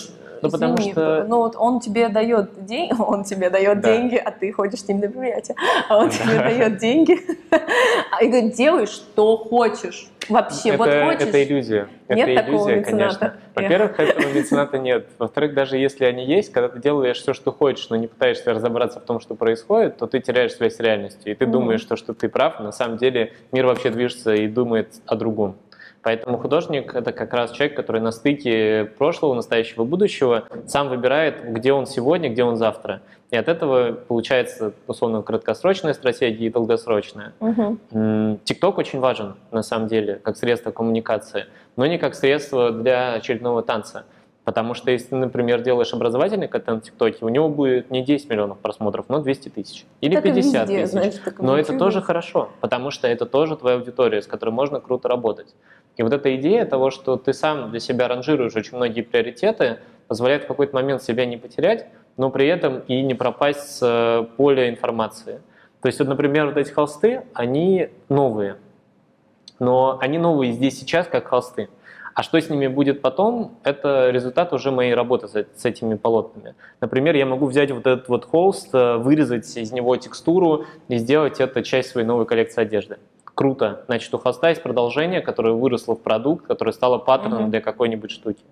[0.43, 1.25] ну, потому что...
[1.27, 3.93] Ну, вот он тебе дает деньги, он тебе дает да.
[3.93, 5.55] деньги, а ты ходишь с ним на мероприятие,
[5.89, 6.15] а он да.
[6.15, 7.13] тебе дает деньги,
[8.21, 10.07] и говорит, делай, что хочешь.
[10.29, 11.27] Вообще, это, вот хочешь.
[11.27, 11.89] Это иллюзия.
[12.07, 13.19] Нет это такого иллюзия, мецената.
[13.19, 13.33] конечно.
[13.55, 15.07] Во-первых, этого мецената нет.
[15.19, 18.99] Во-вторых, даже если они есть, когда ты делаешь все, что хочешь, но не пытаешься разобраться
[18.99, 21.31] в том, что происходит, то ты теряешь связь с реальностью.
[21.31, 21.51] И ты mm.
[21.51, 25.57] думаешь, что, что ты прав, на самом деле мир вообще движется и думает о другом.
[26.03, 31.71] Поэтому художник— это как раз человек, который на стыке прошлого, настоящего, будущего сам выбирает, где
[31.71, 33.01] он сегодня, где он завтра.
[33.31, 37.33] И от этого получается, условно, краткосрочная стратегия и долгосрочная.
[38.43, 41.45] ТикТок очень важен, на самом деле, как средство коммуникации,
[41.77, 44.03] но не как средство для очередного танца.
[44.43, 48.29] Потому что если ты, например, делаешь образовательный контент в ТикТоке, у него будет не 10
[48.29, 49.85] миллионов просмотров, но 200 тысяч.
[50.01, 50.91] Или так 50 везде, тысяч.
[50.91, 55.07] Знаешь, но это тоже хорошо, потому что это тоже твоя аудитория, с которой можно круто
[55.07, 55.55] работать.
[55.97, 60.43] И вот эта идея того, что ты сам для себя ранжируешь очень многие приоритеты, позволяет
[60.43, 64.69] в какой-то момент себя не потерять, но при этом и не пропасть с э, поля
[64.69, 65.41] информации.
[65.81, 68.57] То есть, вот, например, вот эти холсты, они новые,
[69.59, 71.69] но они новые здесь сейчас как холсты.
[72.13, 76.53] А что с ними будет потом, это результат уже моей работы с этими полотнами.
[76.79, 81.39] Например, я могу взять вот этот вот холст, э, вырезать из него текстуру и сделать
[81.39, 82.97] это часть своей новой коллекции одежды.
[83.35, 83.83] Круто.
[83.87, 87.49] Значит, у холста есть продолжение, которое выросло в продукт, которое стало паттерном mm-hmm.
[87.49, 88.43] для какой-нибудь штуки.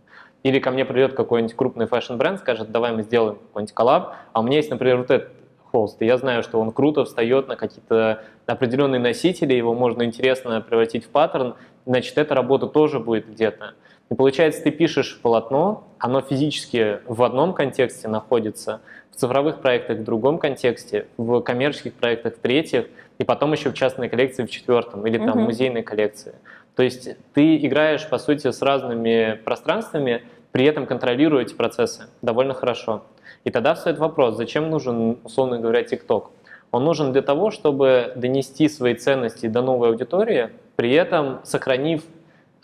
[0.43, 4.43] Или ко мне придет какой-нибудь крупный fashion-бренд, скажет, давай мы сделаем какой-нибудь collab, а у
[4.43, 5.29] меня есть, например, вот этот
[5.71, 10.59] холст, и я знаю, что он круто встает на какие-то определенные носители, его можно интересно
[10.61, 13.75] превратить в паттерн, значит, эта работа тоже будет где-то.
[14.09, 20.03] И получается, ты пишешь полотно, оно физически в одном контексте находится, в цифровых проектах в
[20.03, 22.87] другом контексте, в коммерческих проектах в третьих,
[23.21, 25.41] и потом еще в частной коллекции в четвертом, или там угу.
[25.41, 26.33] музейной коллекции.
[26.75, 32.55] То есть ты играешь, по сути, с разными пространствами, при этом контролируя эти процессы довольно
[32.55, 33.03] хорошо.
[33.43, 36.29] И тогда встает вопрос, зачем нужен, условно говоря, TikTok?
[36.71, 42.01] Он нужен для того, чтобы донести свои ценности до новой аудитории, при этом сохранив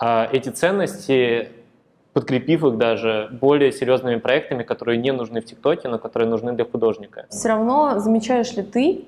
[0.02, 1.50] э, эти ценности,
[2.13, 6.65] подкрепив их даже более серьезными проектами, которые не нужны в ТикТоке, но которые нужны для
[6.65, 7.28] художника.
[7.30, 9.06] Все равно замечаешь ли ты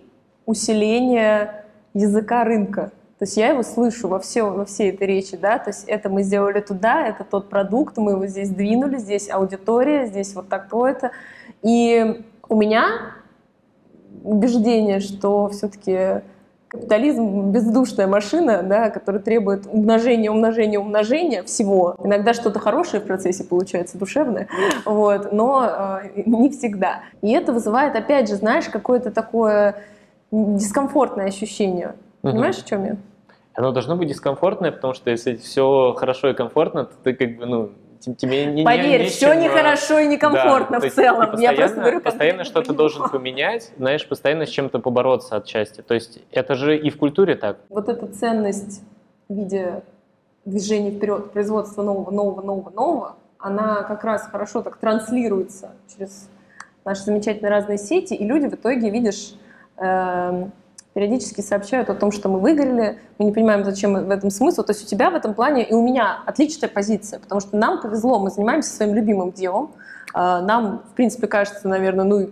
[0.49, 2.91] усиление языка рынка?
[3.19, 6.09] То есть я его слышу во, все, во всей этой речи, да, то есть это
[6.09, 11.11] мы сделали туда, это тот продукт, мы его здесь двинули, здесь аудитория, здесь вот такое-то.
[11.61, 13.11] И у меня
[14.23, 16.21] убеждение, что все-таки
[16.69, 21.95] капитализм бездушная машина, да, которая требует умножения, умножения, умножения всего.
[22.01, 24.47] Иногда что-то хорошее в процессе получается, душевное,
[24.85, 27.01] вот, но э, не всегда.
[27.21, 29.75] И это вызывает, опять же, знаешь, какое-то такое
[30.31, 31.95] дискомфортное ощущение.
[32.21, 32.63] Понимаешь, угу.
[32.65, 32.97] о чем я?
[33.53, 37.45] Оно должно быть дискомфортное, потому что если все хорошо и комфортно, то ты как бы,
[37.45, 41.35] ну, тебе не Поверь, не, все нехорошо и некомфортно да, в целом.
[41.35, 45.83] Ты Я просто говорю, постоянно что-то должен поменять, знаешь, постоянно с чем-то побороться от счастья.
[45.83, 47.57] То есть это же и в культуре так.
[47.69, 48.81] Вот эта ценность
[49.27, 49.83] в виде
[50.45, 56.29] движения вперед, производства нового, нового, нового, нового, она как раз хорошо так транслируется через
[56.85, 59.33] наши замечательные разные сети, и люди в итоге, видишь,
[60.93, 64.63] периодически сообщают о том, что мы выиграли, мы не понимаем, зачем в этом смысл.
[64.63, 67.81] То есть у тебя в этом плане и у меня отличная позиция, потому что нам
[67.81, 69.71] повезло, мы занимаемся своим любимым делом,
[70.13, 72.29] а, нам, в принципе, кажется, наверное, ну,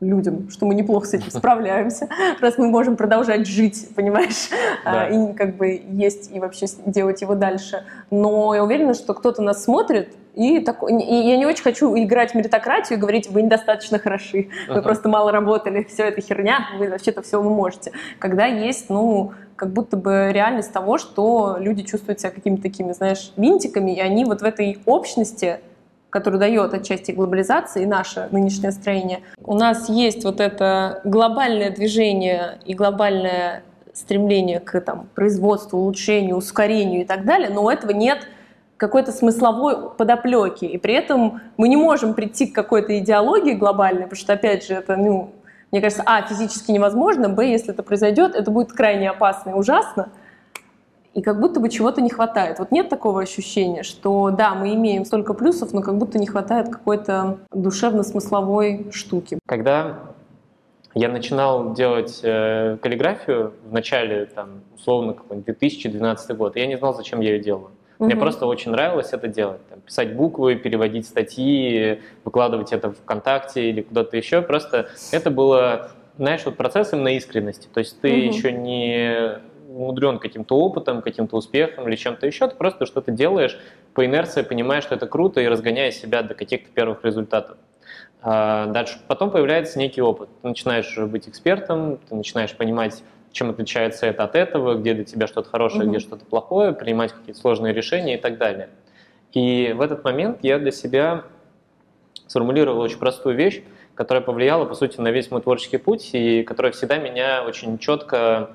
[0.00, 2.08] людям, что мы неплохо с этим справляемся,
[2.40, 4.48] раз мы можем продолжать жить, понимаешь,
[4.84, 5.08] а, да.
[5.08, 7.84] и как бы есть и вообще делать его дальше.
[8.10, 12.32] Но я уверена, что кто-то нас смотрит, и, так, и я не очень хочу играть
[12.32, 14.82] в меритократию и говорить, вы недостаточно хороши, вы uh-huh.
[14.82, 17.92] просто мало работали, все это херня, вы вообще-то все вы можете.
[18.18, 23.32] Когда есть, ну, как будто бы реальность того, что люди чувствуют себя какими-то такими, знаешь,
[23.38, 25.60] винтиками, и они вот в этой общности
[26.10, 29.20] которую дает отчасти глобализация и наше нынешнее строение.
[29.42, 37.02] У нас есть вот это глобальное движение и глобальное стремление к там, производству, улучшению, ускорению
[37.02, 38.28] и так далее, но у этого нет
[38.76, 40.66] какой-то смысловой подоплеки.
[40.66, 44.74] И при этом мы не можем прийти к какой-то идеологии глобальной, потому что, опять же,
[44.74, 45.32] это, ну,
[45.72, 50.10] мне кажется, а, физически невозможно, б, если это произойдет, это будет крайне опасно и ужасно,
[51.16, 52.58] и как будто бы чего-то не хватает.
[52.58, 56.68] Вот нет такого ощущения, что да, мы имеем столько плюсов, но как будто не хватает
[56.68, 59.38] какой-то душевно-смысловой штуки.
[59.46, 59.98] Когда
[60.94, 66.94] я начинал делать э, каллиграфию в начале, там, условно, какой-нибудь 2012 год, я не знал,
[66.94, 67.70] зачем я ее делаю.
[67.98, 68.04] Угу.
[68.04, 69.66] Мне просто очень нравилось это делать.
[69.70, 74.42] Там, писать буквы, переводить статьи, выкладывать это в ВКонтакте или куда-то еще.
[74.42, 77.68] Просто это было, знаешь, вот процесс именно искренности.
[77.72, 78.18] То есть ты угу.
[78.18, 79.40] еще не
[79.76, 83.58] умудрен каким-то опытом, каким-то успехом или чем-то еще, ты просто что-то делаешь
[83.94, 87.58] по инерции, понимаешь, что это круто и разгоняя себя до каких-то первых результатов.
[88.22, 90.28] А дальше потом появляется некий опыт.
[90.42, 95.26] Ты начинаешь быть экспертом, ты начинаешь понимать, чем отличается это от этого, где для тебя
[95.26, 95.90] что-то хорошее, угу.
[95.90, 98.70] где что-то плохое, принимать какие-то сложные решения и так далее.
[99.32, 101.24] И в этот момент я для себя
[102.26, 103.62] сформулировал очень простую вещь,
[103.94, 108.50] которая повлияла, по сути, на весь мой творческий путь и которая всегда меня очень четко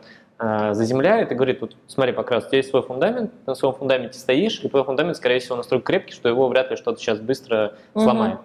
[0.74, 4.60] заземляет и говорит, вот смотри, Покрас, у тебя есть свой фундамент, на своем фундаменте стоишь,
[4.64, 8.04] и твой фундамент, скорее всего, настолько крепкий, что его вряд ли что-то сейчас быстро угу.
[8.04, 8.40] сломает.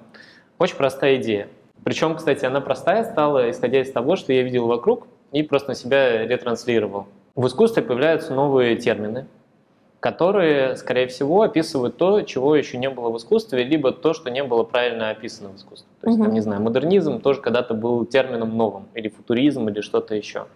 [0.59, 1.49] Очень простая идея.
[1.85, 5.75] Причем, кстати, она простая стала, исходя из того, что я видел вокруг и просто на
[5.75, 7.07] себя ретранслировал.
[7.35, 9.27] В искусстве появляются новые термины,
[10.01, 14.43] которые, скорее всего, описывают то, чего еще не было в искусстве, либо то, что не
[14.45, 15.89] было правильно описано в искусстве.
[16.01, 16.25] То есть, угу.
[16.27, 20.47] там, не знаю, модернизм тоже когда-то был термином новым, или футуризм, или что-то еще.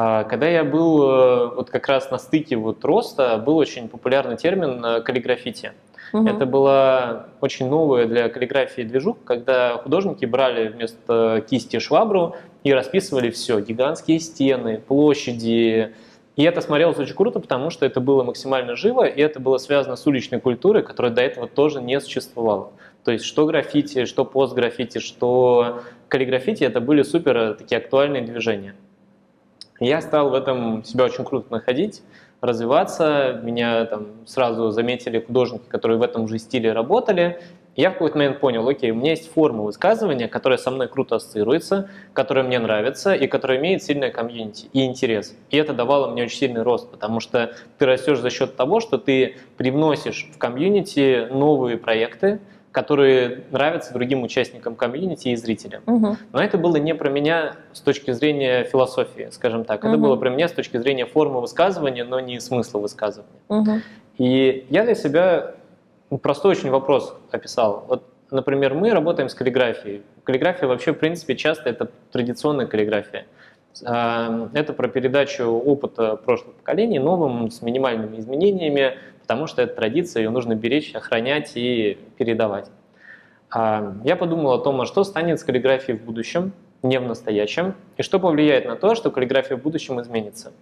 [0.00, 4.36] А когда я был э, вот как раз на стыке вот роста, был очень популярный
[4.36, 5.72] термин э, каллиграфити.
[6.12, 6.24] Угу.
[6.24, 13.30] Это была очень новая для каллиграфии движуха, когда художники брали вместо кисти швабру и расписывали
[13.30, 15.92] все, гигантские стены, площади,
[16.36, 19.96] и это смотрелось очень круто, потому что это было максимально живо, и это было связано
[19.96, 22.70] с уличной культурой, которая до этого тоже не существовала.
[23.02, 28.76] То есть что граффити, что постграффити, что каллиграффити, это были супер э, такие актуальные движения.
[29.80, 32.02] Я стал в этом себя очень круто находить,
[32.40, 33.40] развиваться.
[33.42, 37.40] Меня там сразу заметили художники, которые в этом же стиле работали
[37.78, 41.14] я в какой-то момент понял, окей, у меня есть форма высказывания, которая со мной круто
[41.14, 45.36] ассоциируется, которая мне нравится и которая имеет сильное комьюнити и интерес.
[45.50, 48.98] И это давало мне очень сильный рост, потому что ты растешь за счет того, что
[48.98, 52.40] ты привносишь в комьюнити новые проекты,
[52.78, 55.82] которые нравятся другим участникам комьюнити и зрителям.
[55.84, 56.16] Угу.
[56.32, 59.80] Но это было не про меня с точки зрения философии, скажем так.
[59.80, 60.02] Это угу.
[60.04, 63.40] было про меня с точки зрения формы высказывания, но не смысла высказывания.
[63.48, 63.70] Угу.
[64.18, 65.56] И я для себя
[66.08, 67.84] ну, простой очень вопрос описал.
[67.88, 70.02] Вот, например, мы работаем с каллиграфией.
[70.22, 73.26] Каллиграфия вообще, в принципе, часто это традиционная каллиграфия.
[73.84, 80.22] А, это про передачу опыта прошлых поколений новым, с минимальными изменениями, потому что это традиция,
[80.22, 82.70] ее нужно беречь, охранять и передавать.
[83.50, 87.74] А, я подумал о том, а что станет с каллиграфией в будущем, не в настоящем,
[87.98, 90.52] и что повлияет на то, что каллиграфия в будущем изменится.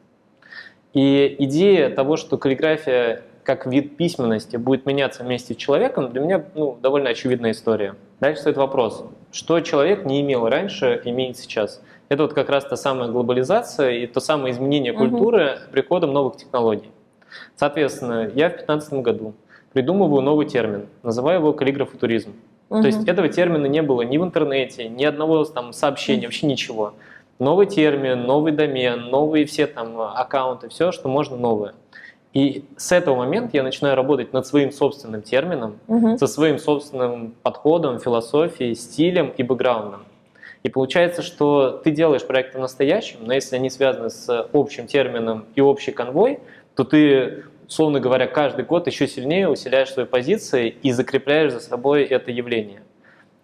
[0.94, 6.44] И идея того, что каллиграфия как вид письменности будет меняться вместе с человеком, для меня
[6.56, 7.94] ну, довольно очевидная история.
[8.18, 11.80] Дальше стоит вопрос, что человек не имел раньше, имеет сейчас.
[12.08, 15.70] Это вот как раз та самая глобализация и то самое изменение культуры угу.
[15.70, 16.90] приходом новых технологий.
[17.56, 19.34] Соответственно, я в 2015 году
[19.72, 22.34] придумываю новый термин, называю его каллиграфутуризм.
[22.68, 22.80] Угу.
[22.80, 26.94] То есть этого термина не было ни в интернете, ни одного там сообщения, вообще ничего.
[27.38, 31.74] Новый термин, новый домен, новые все там аккаунты, все, что можно новое.
[32.32, 36.18] И с этого момента я начинаю работать над своим собственным термином, угу.
[36.18, 40.04] со своим собственным подходом, философией, стилем и бэкграундом.
[40.62, 45.60] И получается, что ты делаешь проекты настоящим, но если они связаны с общим термином и
[45.60, 46.40] общий конвой,
[46.76, 52.04] то ты, условно говоря, каждый год еще сильнее усиляешь свои позиции и закрепляешь за собой
[52.04, 52.82] это явление.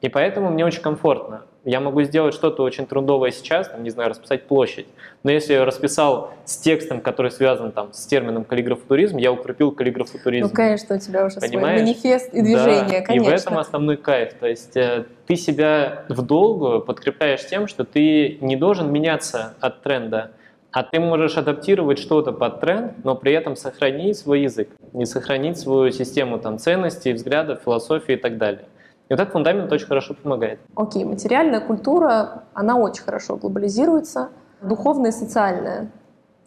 [0.03, 1.43] И поэтому мне очень комфортно.
[1.65, 4.87] Я могу сделать что-то очень трудовое сейчас, там, не знаю, расписать площадь.
[5.23, 10.49] Но если я расписал с текстом, который связан там, с термином каллиграфутуризм, я укрепил каллиграфутуризм.
[10.49, 11.79] Ну, конечно, у тебя уже Понимаешь?
[11.79, 13.13] свой манифест и движение, да, конечно.
[13.13, 14.35] И в этом основной кайф.
[14.35, 19.83] То есть э, ты себя в долгую подкрепляешь тем, что ты не должен меняться от
[19.83, 20.33] тренда,
[20.73, 25.59] а ты можешь адаптировать что-то под тренд, но при этом сохранить свой язык, не сохранить
[25.59, 28.65] свою систему там, ценностей, взглядов, философии и так далее.
[29.09, 30.61] И вот этот фундамент очень хорошо помогает.
[30.75, 34.31] Окей, материальная культура, она очень хорошо глобализируется.
[34.63, 35.91] Духовная и социальная.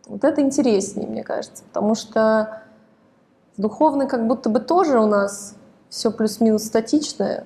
[0.07, 2.63] Вот это интереснее, мне кажется, потому что
[3.57, 5.55] духовный как будто бы тоже у нас
[5.89, 7.45] все плюс-минус статичное,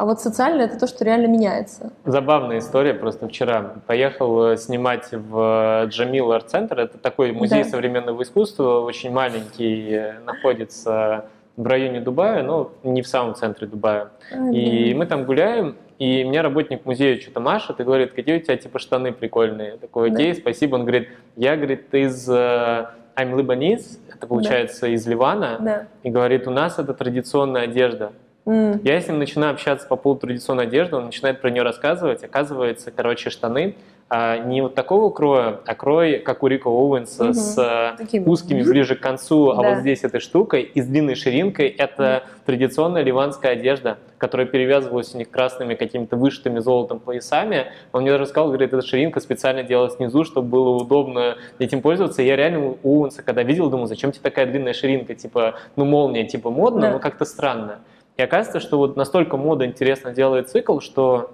[0.00, 1.92] а вот социальное это то, что реально меняется.
[2.06, 2.94] Забавная история.
[2.94, 6.80] Просто вчера поехал э, снимать в э, Джамил арт-центр.
[6.80, 7.68] Это такой музей да.
[7.68, 11.26] современного искусства, очень маленький, э, находится
[11.58, 14.08] в районе Дубая, но не в самом центре Дубая.
[14.32, 18.40] А, и мы там гуляем, и мне работник музея что-то машет и говорит, какие у
[18.40, 19.72] тебя типа штаны прикольные.
[19.72, 20.40] Я такой, окей, да.
[20.40, 20.76] спасибо.
[20.76, 22.88] Он говорит, я, говорит, из I'm
[23.34, 24.88] Lebanese, это получается да.
[24.88, 25.86] из Ливана, да.
[26.02, 28.12] и говорит, у нас это традиционная одежда.
[28.46, 28.80] Mm.
[28.84, 32.24] Я с ним начинаю общаться по поводу традиционной одежды, он начинает про нее рассказывать.
[32.24, 33.76] Оказывается, короче, штаны
[34.12, 37.32] а, не вот такого кроя, а крой, как у Рика Оуэнса, угу.
[37.32, 38.26] с а, Таким.
[38.28, 39.70] узкими ближе к концу, а да.
[39.70, 41.68] вот здесь этой штукой и с длинной ширинкой.
[41.68, 42.22] Это да.
[42.44, 47.66] традиционная ливанская одежда, которая перевязывалась у них красными какими-то вышитыми золотом поясами.
[47.92, 52.20] Он мне даже сказал, говорит, эта ширинка специально делалась снизу, чтобы было удобно этим пользоваться.
[52.22, 55.14] И я реально у Оуэнса, когда видел, думаю, зачем тебе такая длинная ширинка?
[55.14, 56.90] Типа, ну молния, типа модно, да.
[56.94, 57.78] но как-то странно.
[58.20, 61.30] И оказывается, что вот настолько мода интересно делает цикл, что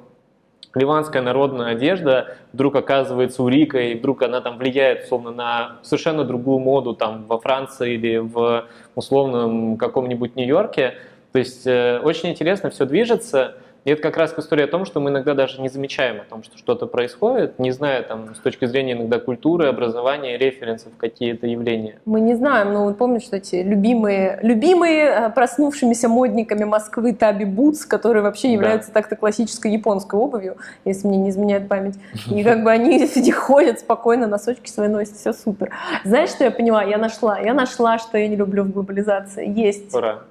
[0.72, 6.22] ливанская народная одежда вдруг оказывается у Рика, и вдруг она там влияет, условно, на совершенно
[6.22, 10.94] другую моду там во Франции или в условном каком-нибудь Нью-Йорке.
[11.32, 14.98] То есть э, очень интересно все движется, И это как раз история о том, что
[14.98, 18.64] мы иногда даже не замечаем о том, что что-то происходит, не зная там с точки
[18.64, 22.00] зрения иногда культуры, образования, референсов какие-то явления.
[22.04, 27.86] Мы не знаем, но помнишь, что эти любимые, любимые э, проснувшимися модниками Москвы Таби Бутс,
[27.86, 28.94] которые вообще являются да.
[28.94, 31.94] так-то классической японской обувью, если мне не изменяет память.
[32.28, 35.70] И как бы они ходят спокойно, носочки свои носят, все супер.
[36.04, 36.82] Знаешь, что я поняла?
[36.82, 37.38] Я нашла.
[37.38, 39.48] Я нашла, что я не люблю в глобализации.
[39.48, 39.94] Есть.
[39.94, 40.24] Ура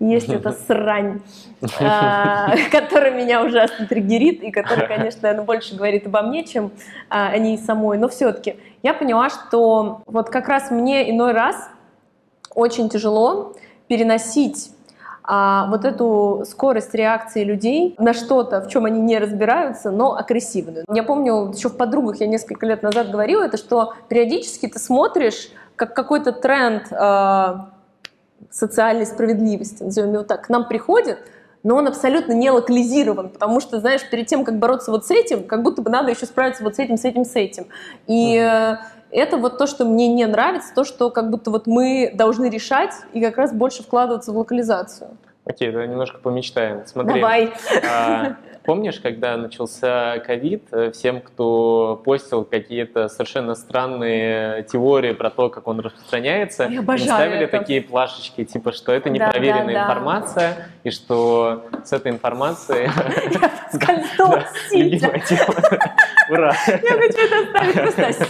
[0.00, 1.20] есть эта срань,
[1.80, 6.70] а, которая меня ужасно триггерит и которая, конечно, больше говорит обо мне, чем
[7.08, 7.98] а, о ней самой.
[7.98, 11.68] Но все-таки я поняла, что вот как раз мне иной раз
[12.54, 13.54] очень тяжело
[13.88, 14.70] переносить
[15.22, 20.84] а, вот эту скорость реакции людей на что-то, в чем они не разбираются, но агрессивную.
[20.92, 25.50] Я помню, еще в «Подругах» я несколько лет назад говорила это, что периодически ты смотришь,
[25.74, 26.84] как какой-то тренд
[28.50, 31.18] социальной справедливости, назовем его так, к нам приходит,
[31.62, 35.44] но он абсолютно не локализирован, потому что, знаешь, перед тем, как бороться вот с этим,
[35.44, 37.66] как будто бы надо еще справиться вот с этим, с этим, с этим.
[38.06, 38.78] И mm
[39.10, 42.92] это вот то, что мне не нравится, то, что как будто вот мы должны решать
[43.12, 45.10] и как раз больше вкладываться в локализацию.
[45.44, 46.82] Окей, давай немножко помечтаем.
[46.86, 47.52] Смотри, Давай.
[47.88, 48.36] А,
[48.66, 55.68] помнишь, когда начался ковид, э, всем, кто постил какие-то совершенно странные теории про то, как
[55.68, 57.58] он распространяется, ставили это.
[57.58, 60.64] такие плашечки, типа, что это непроверенная да, да, информация, да.
[60.84, 62.90] и что с этой информацией...
[63.72, 64.34] Скользнул
[66.28, 66.52] Ура!
[66.66, 68.26] Я хочу это оставить просто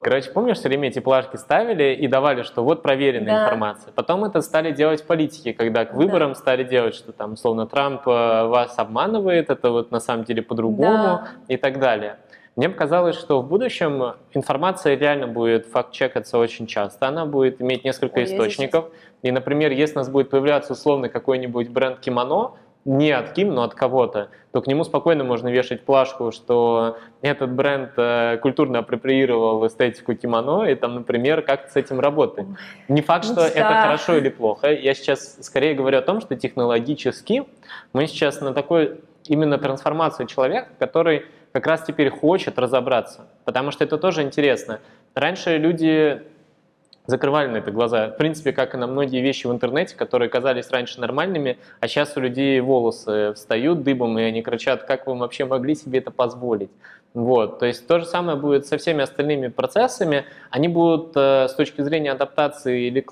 [0.00, 3.92] Короче, помнишь, все время эти плашки ставили и давали, что вот проверенная информация.
[3.92, 8.10] Потом это стали делать политики, когда к выборам стали делать, что там, условно, Трамп э,
[8.46, 9.03] вас обманывает,
[9.52, 12.16] это вот на самом деле по-другому и так далее.
[12.56, 17.08] Мне показалось, что в будущем информация реально будет факт-чекаться очень часто.
[17.08, 18.90] Она будет иметь несколько Ой, источников.
[19.22, 22.52] И, например, если у нас будет появляться условно какой-нибудь бренд кимоно,
[22.84, 27.50] не от Ким, но от кого-то, то к нему спокойно можно вешать плашку, что этот
[27.50, 32.46] бренд э, культурно апроприировал эстетику кимоно, и там, например, как с этим работать.
[32.88, 34.72] Не факт, что ну, это хорошо или плохо.
[34.72, 37.44] Я сейчас скорее говорю о том, что технологически
[37.92, 43.28] мы сейчас на такой именно трансформацию человека, который как раз теперь хочет разобраться.
[43.44, 44.80] Потому что это тоже интересно.
[45.14, 46.22] Раньше люди
[47.06, 48.08] закрывали на это глаза.
[48.08, 52.16] В принципе, как и на многие вещи в интернете, которые казались раньше нормальными, а сейчас
[52.16, 56.70] у людей волосы встают дыбом, и они кричат, как вы вообще могли себе это позволить.
[57.12, 60.24] Вот, то есть то же самое будет со всеми остальными процессами.
[60.50, 63.06] Они будут э, с точки зрения адаптации или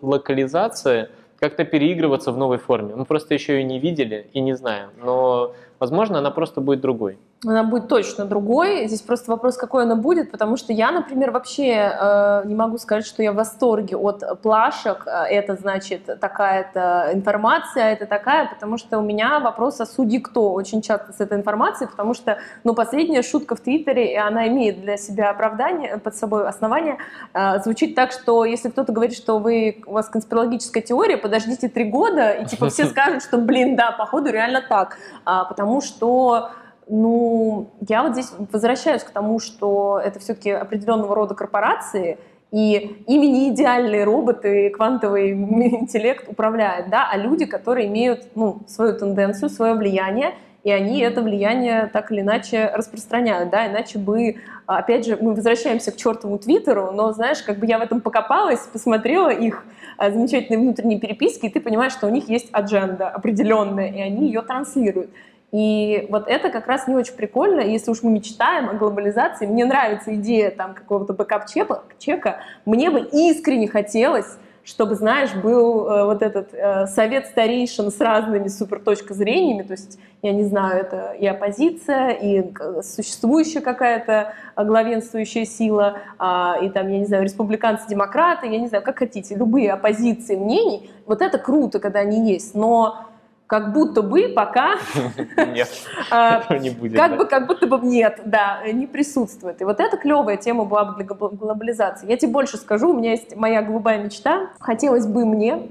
[0.00, 2.94] локализации как-то переигрываться в новой форме.
[2.96, 7.18] Мы просто еще ее не видели и не знаем, но, возможно, она просто будет другой
[7.46, 8.86] она будет точно другой.
[8.86, 13.06] Здесь просто вопрос, какой она будет, потому что я, например, вообще э, не могу сказать,
[13.06, 15.04] что я в восторге от плашек.
[15.06, 20.52] Э, это значит такая-то информация, это такая, потому что у меня вопрос о суде кто
[20.52, 24.82] очень часто с этой информацией, потому что, ну, последняя шутка в Твиттере, и она имеет
[24.82, 26.98] для себя оправдание, под собой основание,
[27.32, 31.84] э, звучит так, что если кто-то говорит, что вы, у вас конспирологическая теория, подождите три
[31.84, 36.50] года, и типа все скажут, что, блин, да, походу реально так, а, потому что
[36.90, 42.18] ну, я вот здесь возвращаюсь к тому, что это все-таки определенного рода корпорации,
[42.50, 48.98] и ими не идеальные роботы, квантовый интеллект управляют, да, а люди, которые имеют ну, свою
[48.98, 55.06] тенденцию, свое влияние, и они это влияние так или иначе распространяют, да, иначе бы, опять
[55.06, 59.30] же, мы возвращаемся к чертову Твиттеру, но, знаешь, как бы я в этом покопалась, посмотрела
[59.30, 59.64] их
[59.96, 64.26] а, замечательные внутренние переписки, и ты понимаешь, что у них есть адженда определенная, и они
[64.26, 65.10] ее транслируют.
[65.52, 69.64] И вот это как раз не очень прикольно, если уж мы мечтаем о глобализации, мне
[69.64, 76.52] нравится идея там какого-то бэкап-чека, мне бы искренне хотелось, чтобы, знаешь, был э, вот этот
[76.52, 82.10] э, совет старейшин с разными супер зрениями, то есть, я не знаю, это и оппозиция,
[82.10, 88.84] и существующая какая-то главенствующая сила, э, и там, я не знаю, республиканцы-демократы, я не знаю,
[88.84, 93.09] как хотите, любые оппозиции мнений, вот это круто, когда они есть, но
[93.50, 94.76] как будто бы пока...
[95.36, 95.68] Нет,
[96.10, 96.96] а, не будет.
[96.96, 99.60] Как бы, как будто бы нет, да, не присутствует.
[99.60, 102.08] И вот эта клевая тема была бы для глобализации.
[102.08, 104.50] Я тебе больше скажу, у меня есть моя голубая мечта.
[104.60, 105.66] Хотелось бы мне,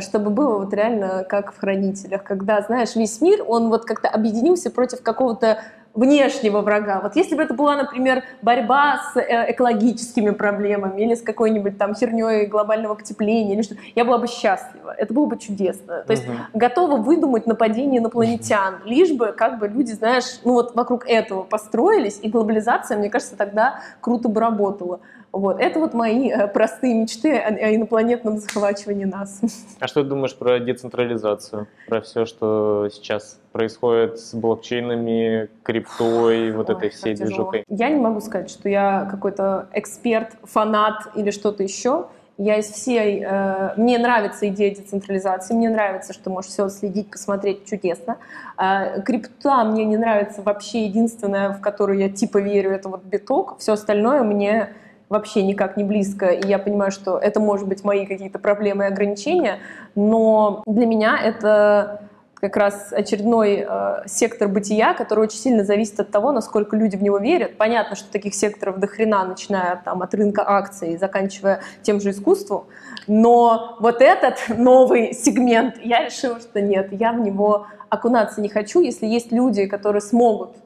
[0.00, 4.70] чтобы было вот реально как в «Хранителях», когда, знаешь, весь мир, он вот как-то объединился
[4.70, 5.62] против какого-то
[6.00, 7.00] внешнего врага.
[7.02, 11.94] Вот если бы это была, например, борьба с э, экологическими проблемами или с какой-нибудь там
[11.94, 14.94] херней глобального потепления или что, я была бы счастлива.
[14.96, 16.02] Это было бы чудесно.
[16.06, 16.36] То есть угу.
[16.54, 22.18] готова выдумать нападение инопланетян, лишь бы как бы люди, знаешь, ну вот вокруг этого построились,
[22.22, 25.00] и глобализация, мне кажется, тогда круто бы работала.
[25.32, 25.60] Вот.
[25.60, 29.40] Это вот мои э, простые мечты о, инопланетном захвачивании нас.
[29.78, 31.68] А что ты думаешь про децентрализацию?
[31.86, 37.64] Про все, что сейчас происходит с блокчейнами, криптой, вот Ой, этой всей движухой?
[37.68, 42.06] Я не могу сказать, что я какой-то эксперт, фанат или что-то еще.
[42.36, 43.22] Я из всей...
[43.22, 48.16] Э, мне нравится идея децентрализации, мне нравится, что можешь все следить, посмотреть чудесно.
[48.58, 50.86] Э, крипта мне не нравится вообще.
[50.86, 53.58] Единственное, в которую я типа верю, это вот биток.
[53.58, 54.70] Все остальное мне
[55.10, 58.86] вообще никак не близко, и я понимаю, что это может быть мои какие-то проблемы и
[58.86, 59.58] ограничения,
[59.94, 62.02] но для меня это
[62.36, 67.02] как раз очередной э, сектор бытия, который очень сильно зависит от того, насколько люди в
[67.02, 67.58] него верят.
[67.58, 72.64] Понятно, что таких секторов до хрена, начиная там, от рынка акций, заканчивая тем же искусством,
[73.06, 78.80] но вот этот новый сегмент, я решила, что нет, я в него окунаться не хочу.
[78.80, 80.56] Если есть люди, которые смогут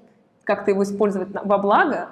[0.44, 2.10] как-то его использовать во благо,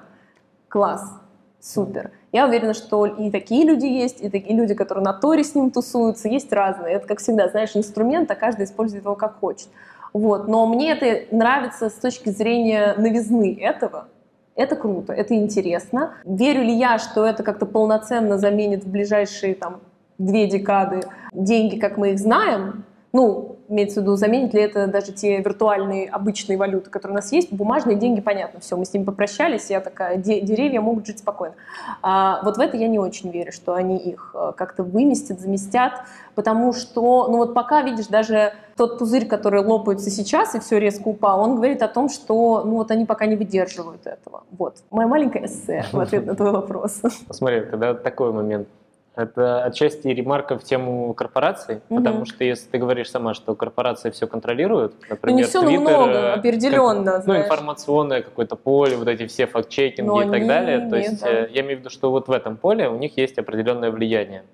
[0.68, 1.21] класс,
[1.62, 2.10] супер.
[2.32, 5.70] Я уверена, что и такие люди есть, и такие люди, которые на Торе с ним
[5.70, 6.96] тусуются, есть разные.
[6.96, 9.68] Это, как всегда, знаешь, инструмент, а каждый использует его как хочет.
[10.12, 10.48] Вот.
[10.48, 14.08] Но мне это нравится с точки зрения новизны этого.
[14.54, 16.14] Это круто, это интересно.
[16.24, 19.80] Верю ли я, что это как-то полноценно заменит в ближайшие там,
[20.18, 21.00] две декады
[21.32, 22.84] деньги, как мы их знаем?
[23.14, 27.32] Ну, имеется в виду, заменит ли это даже те виртуальные обычные валюты, которые у нас
[27.32, 27.52] есть.
[27.52, 31.54] Бумажные деньги, понятно, все, мы с ними попрощались, я такая, деревья могут жить спокойно.
[32.02, 35.92] А вот в это я не очень верю, что они их э, как-то выместят, заместят,
[36.34, 41.08] потому что, ну вот пока, видишь, даже тот пузырь, который лопается сейчас и все резко
[41.08, 44.44] упал, он говорит о том, что ну вот они пока не выдерживают этого.
[44.50, 44.76] Вот.
[44.90, 47.00] Моя маленькая эссе в ответ на твой вопрос.
[47.30, 48.68] Смотри, тогда такой момент.
[49.14, 51.98] Это отчасти ремарка в тему корпораций, угу.
[51.98, 55.80] потому что если ты говоришь сама, что корпорации все контролируют, например, ну, не все, Twitter,
[55.80, 60.46] много, э, определенно, как, ну, информационное какое-то поле, вот эти все факт-чекинги Но и так
[60.46, 61.30] далее, то есть да.
[61.30, 64.44] Э, я имею в виду, что вот в этом поле у них есть определенное влияние.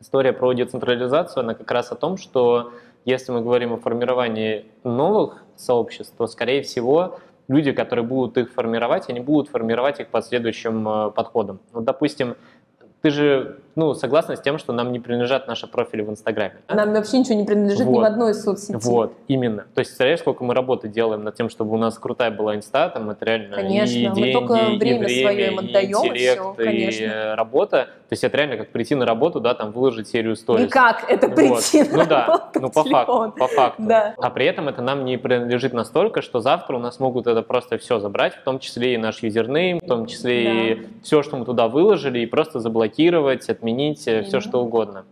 [0.00, 2.70] История про децентрализацию, она как раз о том, что
[3.04, 7.18] если мы говорим о формировании новых сообществ, то, скорее всего,
[7.48, 11.60] люди, которые будут их формировать, они будут формировать их по следующим э, подходам.
[11.72, 12.36] Вот, допустим,
[13.04, 16.54] ты же ну, согласна с тем, что нам не принадлежат наши профили в Инстаграме.
[16.68, 17.96] Нам вообще ничего не принадлежит вот.
[17.96, 18.78] ни в одной из соцсетей.
[18.80, 19.64] Вот, именно.
[19.74, 22.88] То есть, представляешь, сколько мы работы делаем над тем, чтобы у нас крутая была Инста,
[22.88, 26.08] там это реально конечно, и деньги, мы только время, и время свое им отдаем, и
[26.08, 27.04] интеллект, и, все, конечно.
[27.04, 27.88] и работа.
[28.08, 30.66] То есть это реально как прийти на работу, да, там выложить серию сторис.
[30.66, 31.92] И как это прийти вот.
[31.92, 33.82] на Ну да, ну по факту, по факту.
[33.82, 34.14] Да.
[34.18, 37.78] А при этом это нам не принадлежит настолько, что завтра у нас могут это просто
[37.78, 40.50] все забрать, в том числе и наш юзернейм, в том числе да.
[40.50, 44.22] и все, что мы туда выложили, и просто заблокировать, отменить Именно.
[44.24, 45.04] все, что угодно.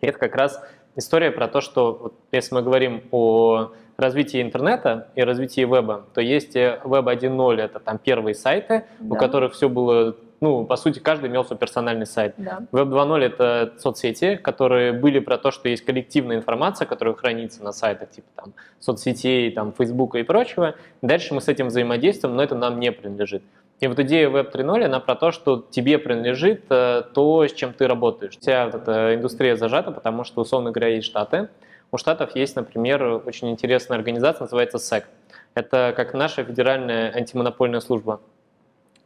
[0.00, 0.62] И это как раз
[0.96, 6.20] история про то, что вот, если мы говорим о развитии интернета и развитии веба, то
[6.20, 9.14] есть веб 1.0 это там первые сайты, да.
[9.14, 12.34] у которых все было, ну, по сути, каждый имел свой персональный сайт.
[12.36, 12.62] Да.
[12.72, 17.72] Веб 2.0 это соцсети, которые были про то, что есть коллективная информация, которая хранится на
[17.72, 20.74] сайтах, типа там соцсетей, там Фейсбука и прочего.
[21.02, 23.42] Дальше мы с этим взаимодействуем, но это нам не принадлежит.
[23.84, 27.74] И вот идея Web 3.0, она про то, что тебе принадлежит э, то, с чем
[27.74, 28.38] ты работаешь.
[28.40, 31.50] Вся вот эта индустрия зажата, потому что, условно говоря, есть штаты.
[31.92, 35.04] У штатов есть, например, очень интересная организация, называется SEC.
[35.52, 38.22] Это как наша федеральная антимонопольная служба.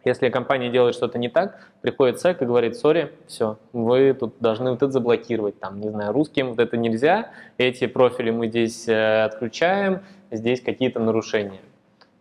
[0.05, 4.71] Если компания делает что-то не так, приходит СЭК и говорит, сори, все, вы тут должны
[4.71, 9.25] вот это заблокировать, там, не знаю, русским вот это нельзя, эти профили мы здесь э,
[9.25, 11.63] отключаем, здесь какие-то нарушения.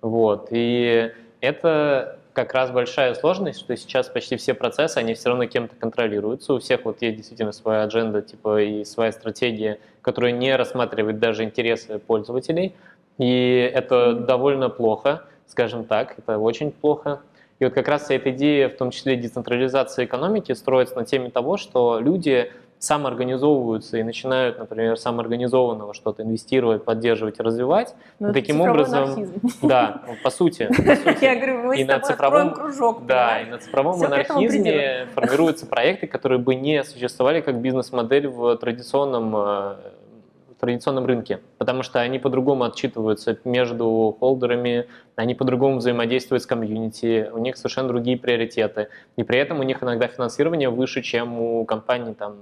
[0.01, 5.47] Вот, и это как раз большая сложность, что сейчас почти все процессы, они все равно
[5.47, 6.53] кем-то контролируются.
[6.53, 11.43] У всех вот есть действительно своя адженда типа и своя стратегия, которая не рассматривает даже
[11.43, 12.75] интересы пользователей.
[13.17, 17.21] И это довольно плохо, скажем так, это очень плохо.
[17.57, 21.57] И вот как раз эта идея, в том числе децентрализации экономики, строится на теме того,
[21.57, 27.95] что люди самоорганизовываются и начинают, например, самоорганизованного что-то инвестировать, поддерживать, развивать.
[28.19, 29.41] Но ну, таким образом, анархизм.
[29.63, 33.57] да, по сути, по сути я говорю, мы и на цифровом, кружок, да, и на
[33.57, 39.75] цифровом анархизме формируются проекты, которые бы не существовали как бизнес-модель в традиционном э,
[40.59, 47.37] традиционном рынке, потому что они по-другому отчитываются между холдерами, они по-другому взаимодействуют с комьюнити, у
[47.37, 52.13] них совершенно другие приоритеты, и при этом у них иногда финансирование выше, чем у компаний
[52.13, 52.37] там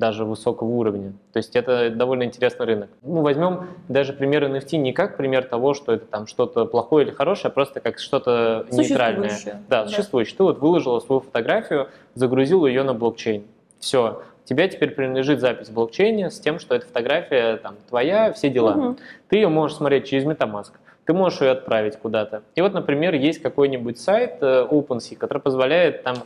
[0.00, 1.12] даже высокого уровня.
[1.32, 2.90] То есть это довольно интересный рынок.
[3.02, 7.14] Ну, возьмем даже пример NFT не как пример того, что это там что-то плохое или
[7.14, 9.38] хорошее, а просто как что-то нейтральное.
[9.68, 10.36] Да, да, существующее.
[10.36, 13.44] Ты вот выложила свою фотографию, загрузил ее на блокчейн.
[13.78, 18.48] Все, тебе теперь принадлежит запись в блокчейне с тем, что эта фотография там твоя, все
[18.48, 18.72] дела.
[18.72, 18.96] Угу.
[19.28, 20.72] Ты ее можешь смотреть через MetaMask,
[21.04, 22.42] ты можешь ее отправить куда-то.
[22.54, 26.16] И вот, например, есть какой-нибудь сайт э, OpenSea, который позволяет там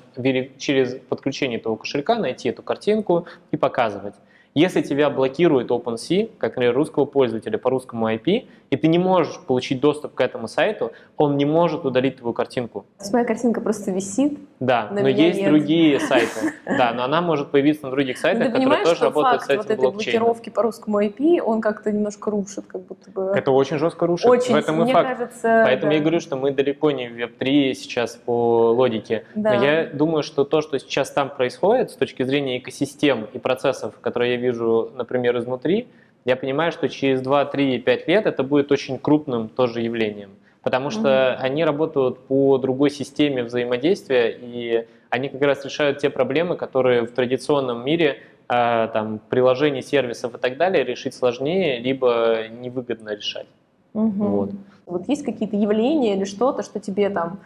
[0.59, 4.15] через подключение этого кошелька найти эту картинку и показывать.
[4.55, 9.41] Если тебя блокирует OpenSea, как, например, русского пользователя по русскому IP, и ты не можешь
[9.41, 12.85] получить доступ к этому сайту, он не может удалить твою картинку.
[12.99, 14.39] То есть моя картинка просто висит?
[14.67, 15.51] Да, но есть нет.
[15.51, 16.55] другие сайты.
[16.67, 19.91] Да, но она может появиться на других сайтах, которые тоже работают с этим вот этой
[19.91, 23.33] блокировки по русскому IP, он как-то немножко рушит, как будто бы.
[23.35, 24.27] Это очень жестко рушит.
[24.27, 25.09] Очень, в этом мне факт.
[25.09, 25.63] кажется.
[25.65, 25.97] Поэтому да.
[25.97, 29.25] я говорю, что мы далеко не в Web3 сейчас по логике.
[29.35, 29.55] Да.
[29.55, 33.95] Но я думаю, что то, что сейчас там происходит с точки зрения экосистем и процессов,
[34.01, 35.89] которые я вижу, например, изнутри,
[36.25, 40.31] я понимаю, что через 2, 3, 5 лет это будет очень крупным тоже явлением.
[40.65, 41.37] Потому что mm-hmm.
[41.37, 47.13] они работают по другой системе взаимодействия, и они как раз решают те проблемы, которые в
[47.13, 53.47] традиционном мире э, там, приложений, сервисов и так далее решить сложнее, либо невыгодно решать.
[53.93, 54.25] Угу.
[54.25, 54.51] Вот.
[54.87, 57.41] вот есть какие-то явления или что-то, что тебе там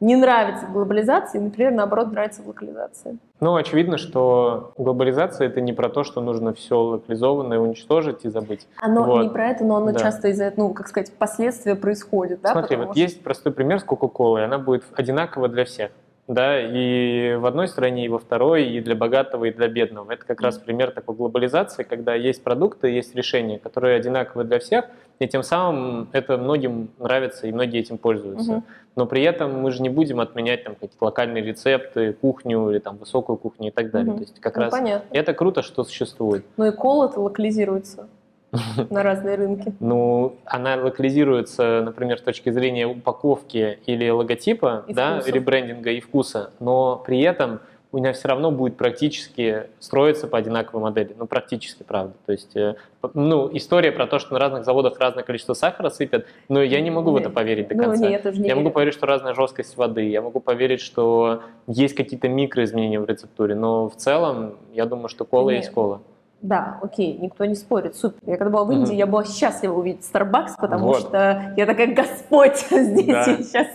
[0.00, 3.16] не нравится глобализация, и, например, наоборот, нравится локализация?
[3.40, 8.66] Ну, очевидно, что глобализация— это не про то, что нужно все локализованное уничтожить и забыть.
[8.80, 9.22] Оно вот.
[9.22, 9.98] не про это, но оно да.
[9.98, 12.52] часто из-за, ну, как сказать, последствия происходит, да?
[12.52, 13.00] Смотри, вот что...
[13.00, 15.90] есть простой пример с Кока-Колой, она будет одинакова для всех
[16.26, 20.12] да, и в одной стране, и во второй, и для богатого, и для бедного.
[20.12, 24.86] Это как раз пример такой глобализации, когда есть продукты, есть решения, которые одинаковы для всех,
[25.18, 28.52] и тем самым это многим нравится, и многие этим пользуются.
[28.52, 28.62] Угу.
[28.96, 32.96] Но при этом мы же не будем отменять там какие-то локальные рецепты, кухню или там
[32.96, 34.12] высокую кухню и так далее.
[34.12, 34.18] Угу.
[34.18, 35.06] То есть как ну, раз понятно.
[35.10, 36.44] это круто, что существует.
[36.56, 38.08] Ну и кола-то локализируется
[38.90, 39.74] на разные рынки?
[39.80, 46.50] Ну, она локализируется, например, с точки зрения упаковки или логотипа, и да, ребрендинга и вкуса,
[46.60, 47.60] но при этом
[47.94, 51.14] у меня все равно будет практически строиться по одинаковой модели.
[51.16, 52.12] Ну, практически, правда.
[52.26, 52.74] То есть, э,
[53.14, 56.90] ну, история про то, что на разных заводах разное количество сахара сыпят, но я не
[56.90, 58.02] могу в это поверить до ну, конца.
[58.02, 61.42] Ну, нет, я, не я могу поверить, что разная жесткость воды, я могу поверить, что
[61.68, 65.60] есть какие-то микроизменения в рецептуре, но в целом я думаю, что кола нет.
[65.60, 66.00] есть кола.
[66.42, 68.18] Да, окей, никто не спорит, супер.
[68.26, 68.98] Я когда была в Индии, mm-hmm.
[68.98, 71.00] я была счастлива увидеть Starbucks, потому вот.
[71.00, 73.24] что я такая, Господь, здесь да.
[73.24, 73.66] я сейчас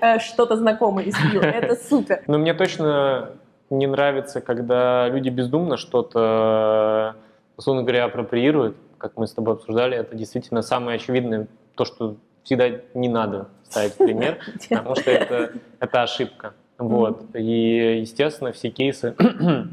[0.00, 1.40] э, что-то знакомое испью.
[1.42, 2.22] Это супер.
[2.26, 3.30] Но мне точно
[3.70, 7.16] не нравится, когда люди бездумно что-то,
[7.56, 9.96] условно говоря, апроприируют, как мы с тобой обсуждали.
[9.96, 14.38] Это действительно самое очевидное, то, что всегда не надо ставить пример,
[14.68, 16.54] потому что это, это ошибка.
[16.78, 17.24] Вот.
[17.34, 19.14] И, естественно, все кейсы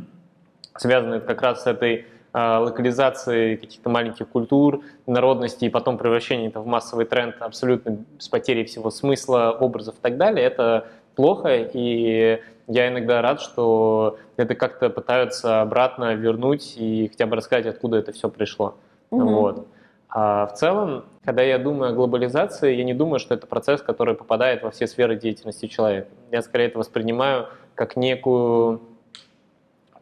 [0.77, 6.65] связаны как раз с этой локализации каких-то маленьких культур, народностей, и потом превращение это в
[6.65, 12.87] массовый тренд абсолютно с потерей всего смысла, образов и так далее, это плохо, и я
[12.87, 18.29] иногда рад, что это как-то пытаются обратно вернуть и хотя бы рассказать, откуда это все
[18.29, 18.75] пришло.
[19.11, 19.27] Угу.
[19.27, 19.67] Вот.
[20.09, 24.13] А в целом, когда я думаю о глобализации, я не думаю, что это процесс, который
[24.15, 26.07] попадает во все сферы деятельности человека.
[26.31, 28.81] Я скорее это воспринимаю как некую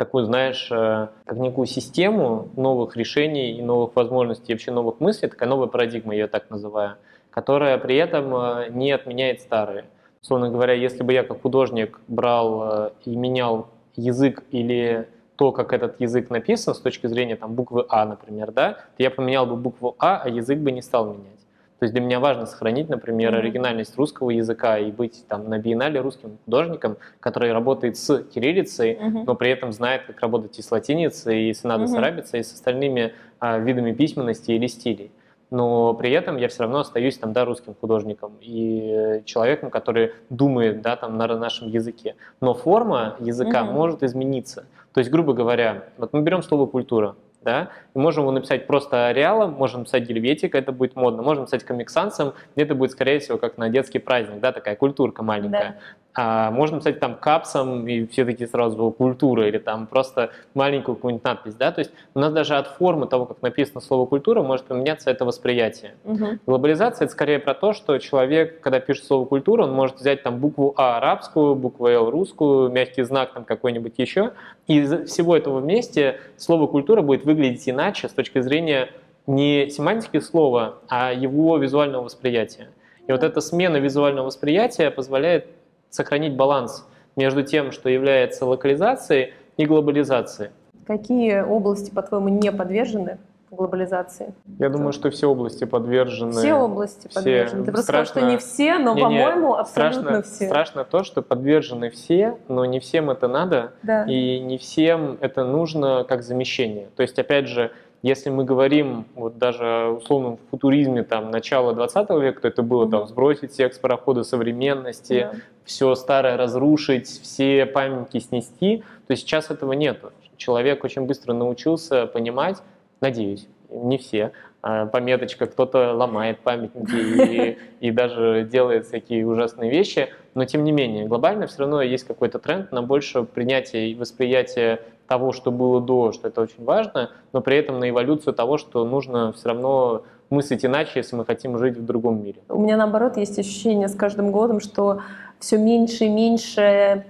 [0.02, 5.48] такую, знаешь, э, как некую систему новых решений и новых возможностей, вообще новых мыслей, такая
[5.48, 6.96] новая парадигма, я ее так называю,
[7.30, 9.86] которая при этом э, не отменяет старые.
[10.24, 15.72] Условно говоря, если бы я как художник брал э, и менял язык или то, как
[15.72, 19.56] этот язык написан с точки зрения там, буквы А, например, да, то я поменял бы
[19.56, 21.41] букву А, а язык бы не стал менять.
[21.82, 26.00] То есть для меня важно сохранить, например, оригинальность русского языка и быть там на биеннале
[26.00, 29.24] русским художником, который работает с кириллицей, mm-hmm.
[29.26, 31.88] но при этом знает, как работать и с латиницей, и если надо mm-hmm.
[31.88, 35.10] с арабицей, и с остальными а, видами письменности или стилей.
[35.50, 40.84] Но при этом я все равно остаюсь там, да, русским художником и человеком, который думает,
[40.84, 42.16] да, там, на нашем языке.
[42.42, 43.72] Но форма языка mm-hmm.
[43.72, 44.66] может измениться.
[44.94, 49.08] То есть, грубо говоря, вот мы берем слово «культура», да, и можем его написать просто
[49.08, 53.58] ареалом, можем написать гельветик, это будет модно, можем написать комиксансом, это будет, скорее всего, как
[53.58, 55.62] на детский праздник, да, такая культурка маленькая.
[55.62, 55.76] Да.
[56.14, 61.24] А, можно написать там капсом, и все таки сразу культура, или там просто маленькую какую-нибудь
[61.24, 64.66] надпись, да, то есть у нас даже от формы того, как написано слово культура, может
[64.66, 65.96] поменяться это восприятие.
[66.04, 66.40] Угу.
[66.46, 70.40] Глобализация— это скорее про то, что человек, когда пишет слово культура, он может взять там
[70.40, 74.32] букву А арабскую, букву Л русскую, мягкий знак там какой-нибудь еще,
[74.68, 78.90] и из всего этого вместе слово культура будет выглядеть иначе с точки зрения
[79.26, 82.70] не семантики слова, а его визуального восприятия.
[83.08, 85.48] И вот эта смена визуального восприятия позволяет
[85.90, 90.52] сохранить баланс между тем, что является локализацией и глобализацией.
[90.86, 93.18] Какие области, по-твоему, не подвержены
[93.52, 94.34] глобализации?
[94.60, 96.32] Я думаю, что все области подвержены.
[96.32, 97.16] Все области все.
[97.20, 97.66] подвержены.
[97.66, 98.06] Ты просто страшно...
[98.12, 100.46] сказал, что не все, но, по-моему, абсолютно страшно, все.
[100.48, 104.06] Страшно то, что подвержены все, но не всем это надо, да.
[104.06, 106.88] и не всем это нужно как замещение.
[106.96, 107.72] То есть, опять же,
[108.02, 112.86] если мы говорим вот даже о условном футуризме там, начала 20 века, то это было
[112.86, 112.92] mm-hmm.
[112.92, 115.36] там сбросить всех с парохода современности, yeah.
[115.66, 120.12] все старое разрушить, все памятники снести, то сейчас этого нету.
[120.38, 122.58] Человек очень быстро научился понимать,
[123.02, 124.32] надеюсь, не все,
[124.62, 126.96] а, пометочка, кто-то ломает памятники
[127.82, 132.06] и, и даже делает всякие ужасные вещи, но тем не менее, глобально все равно есть
[132.06, 137.12] какой-то тренд на больше принятия и восприятия того, что было до, что это очень важно,
[137.34, 141.58] но при этом на эволюцию того, что нужно все равно мыслить иначе, если мы хотим
[141.58, 142.40] жить в другом мире.
[142.48, 145.02] У меня наоборот есть ощущение с каждым годом, что
[145.40, 147.06] все меньше и меньше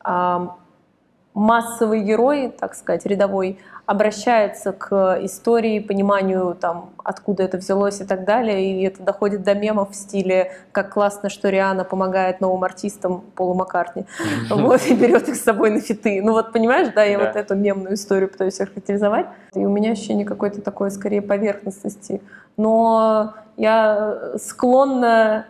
[0.00, 0.56] а,
[1.38, 8.24] массовый герой, так сказать, рядовой, обращается к истории, пониманию, там, откуда это взялось и так
[8.24, 13.22] далее, и это доходит до мемов в стиле «как классно, что Риана помогает новым артистам
[13.34, 14.04] Полу Маккартни»,
[14.50, 16.20] вот, и берет их с собой на фиты.
[16.22, 20.26] Ну вот, понимаешь, да, я вот эту мемную историю пытаюсь охарактеризовать, и у меня ощущение
[20.26, 22.20] какой-то такой, скорее, поверхностности.
[22.58, 25.46] Но я склонна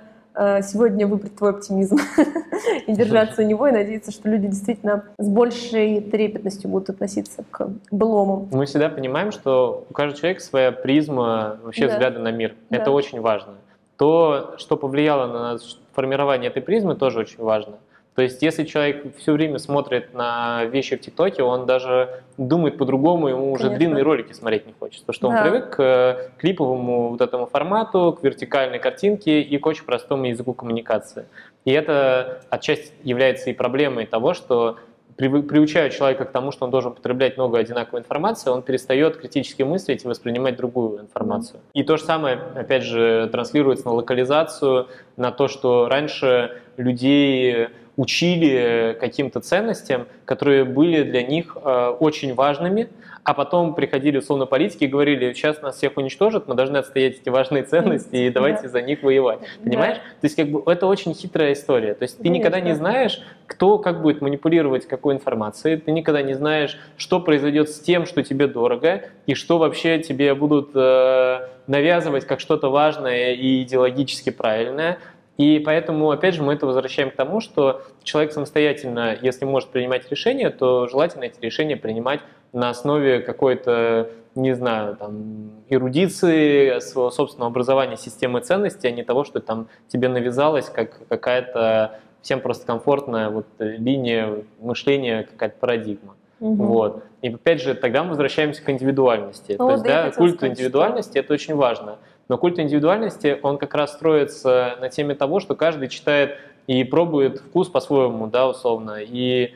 [0.63, 1.97] сегодня выбрать твой оптимизм
[2.87, 7.69] и держаться у него, и надеяться, что люди действительно с большей трепетностью будут относиться к
[7.91, 8.49] былому.
[8.53, 11.93] Мы всегда понимаем, что у каждого человека своя призма вообще да.
[11.93, 12.55] взгляда на мир.
[12.71, 12.77] Да.
[12.77, 13.55] Это очень важно.
[13.97, 15.59] То, что повлияло на
[15.93, 17.75] формирование этой призмы, тоже очень важно.
[18.19, 23.29] То есть, если человек все время смотрит на вещи в ТикТоке, он даже думает по-другому,
[23.29, 23.79] ему уже Конечно.
[23.79, 25.07] длинные ролики смотреть не хочется.
[25.07, 25.37] Потому что да.
[25.37, 30.25] он привык к э, клиповому вот этому формату, к вертикальной картинке и к очень простому
[30.25, 31.27] языку коммуникации.
[31.65, 34.79] И это отчасти является и проблемой того, что
[35.15, 40.05] приучая человека к тому, что он должен потреблять много одинаковой информации, он перестает критически мыслить
[40.05, 41.61] и воспринимать другую информацию.
[41.73, 48.97] И то же самое, опять же, транслируется на локализацию, на то, что раньше людей учили
[49.01, 52.89] каким-то ценностям, которые были для них э, очень важными,
[53.25, 57.29] а потом приходили условно политики и говорили, сейчас нас всех уничтожат, мы должны отстоять эти
[57.29, 58.69] важные ценности и давайте да.
[58.69, 59.41] за них воевать.
[59.65, 59.97] Понимаешь?
[59.97, 60.03] Да.
[60.21, 61.95] То есть как бы это очень хитрая история.
[61.95, 62.39] То есть ты Конечно.
[62.39, 67.69] никогда не знаешь, кто как будет манипулировать какой информацией, ты никогда не знаешь, что произойдет
[67.69, 73.33] с тем, что тебе дорого, и что вообще тебе будут э, навязывать как что-то важное
[73.33, 74.99] и идеологически правильное.
[75.39, 80.11] И поэтому, опять же, мы это возвращаем к тому, что человек самостоятельно, если может принимать
[80.11, 82.21] решения, то желательно эти решения принимать
[82.53, 89.23] на основе какой-то, не знаю, там, эрудиции, своего собственного образования системы ценностей, а не того,
[89.23, 96.17] что там тебе навязалось как какая-то всем просто комфортная вот линия мышления, какая-то парадигма.
[96.41, 96.65] Угу.
[96.65, 97.05] Вот.
[97.23, 99.57] И опять же, тогда мы возвращаемся к индивидуальности.
[99.59, 101.21] Ну, То есть, да, культ сказать, индивидуальности что...
[101.21, 101.99] это очень важно.
[102.29, 107.39] Но культ индивидуальности, он как раз строится на теме того, что каждый читает и пробует
[107.39, 109.55] вкус по-своему, да, условно, и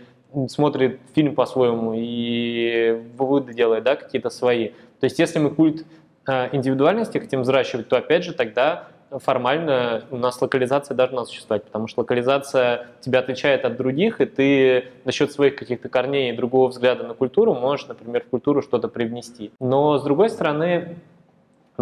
[0.49, 4.69] смотрит фильм по-своему, и выводы делает, да, какие-то свои.
[5.01, 5.85] То есть если мы культ
[6.27, 11.87] э, индивидуальности хотим взращивать, то опять же тогда формально у нас локализация должна существовать, потому
[11.87, 16.69] что локализация тебя отличает от других, и ты за счет своих каких-то корней и другого
[16.69, 19.53] взгляда на культуру можешь, например, в культуру что-то привнести.
[19.61, 20.97] Но с другой стороны,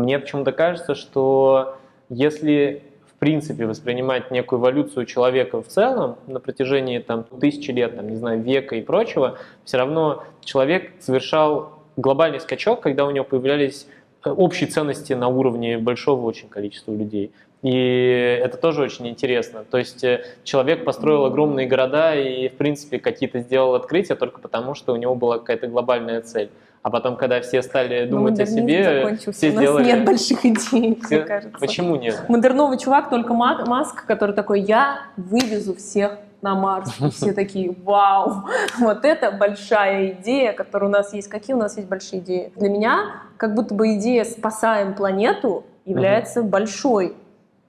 [0.01, 1.76] мне почему-то кажется, что
[2.09, 8.09] если в принципе воспринимать некую эволюцию человека в целом на протяжении там, тысячи лет, там,
[8.09, 13.86] не знаю, века и прочего, все равно человек совершал глобальный скачок, когда у него появлялись
[14.24, 17.32] э, общие ценности на уровне большого очень количества людей.
[17.62, 19.64] И это тоже очень интересно.
[19.70, 24.74] То есть э, человек построил огромные города и, в принципе, какие-то сделал открытия только потому,
[24.74, 26.51] что у него была какая-то глобальная цель.
[26.83, 29.85] А потом, когда все стали ну, думать о себе, все У нас сделали...
[29.85, 31.16] нет больших идей, все...
[31.16, 31.59] мне кажется.
[31.59, 32.24] Почему нет?
[32.28, 36.91] Модерновый чувак, только Маск, который такой, я вывезу всех на Марс.
[37.01, 38.45] И все такие, вау,
[38.78, 41.28] вот это большая идея, которая у нас есть.
[41.28, 42.53] Какие у нас есть большие идеи?
[42.57, 46.49] Для меня как будто бы идея «спасаем планету» является угу.
[46.49, 47.14] большой.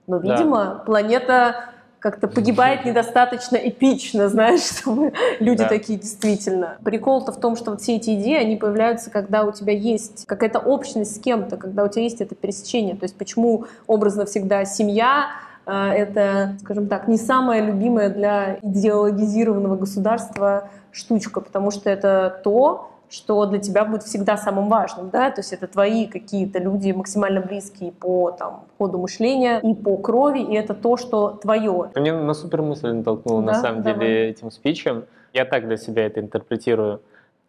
[0.07, 0.83] Но, видимо, да.
[0.85, 1.55] планета
[2.01, 5.69] как-то погибает недостаточно эпично, знаешь, чтобы люди да.
[5.69, 6.77] такие действительно.
[6.83, 10.59] Прикол-то в том, что вот все эти идеи, они появляются, когда у тебя есть какая-то
[10.59, 12.95] общность с кем-то, когда у тебя есть это пересечение.
[12.95, 15.27] То есть почему образно всегда семья
[15.67, 22.90] э, это, скажем так, не самая любимая для идеологизированного государства штучка, потому что это то,
[23.11, 27.41] что для тебя будет всегда самым важным, да, то есть это твои какие-то люди максимально
[27.41, 31.91] близкие по там, ходу мышления и по крови, и это то, что твое.
[31.95, 33.51] Мне на супер мысль натолкнуло да?
[33.51, 33.99] на самом Давай.
[33.99, 35.03] деле этим спичем.
[35.33, 37.01] Я так для себя это интерпретирую.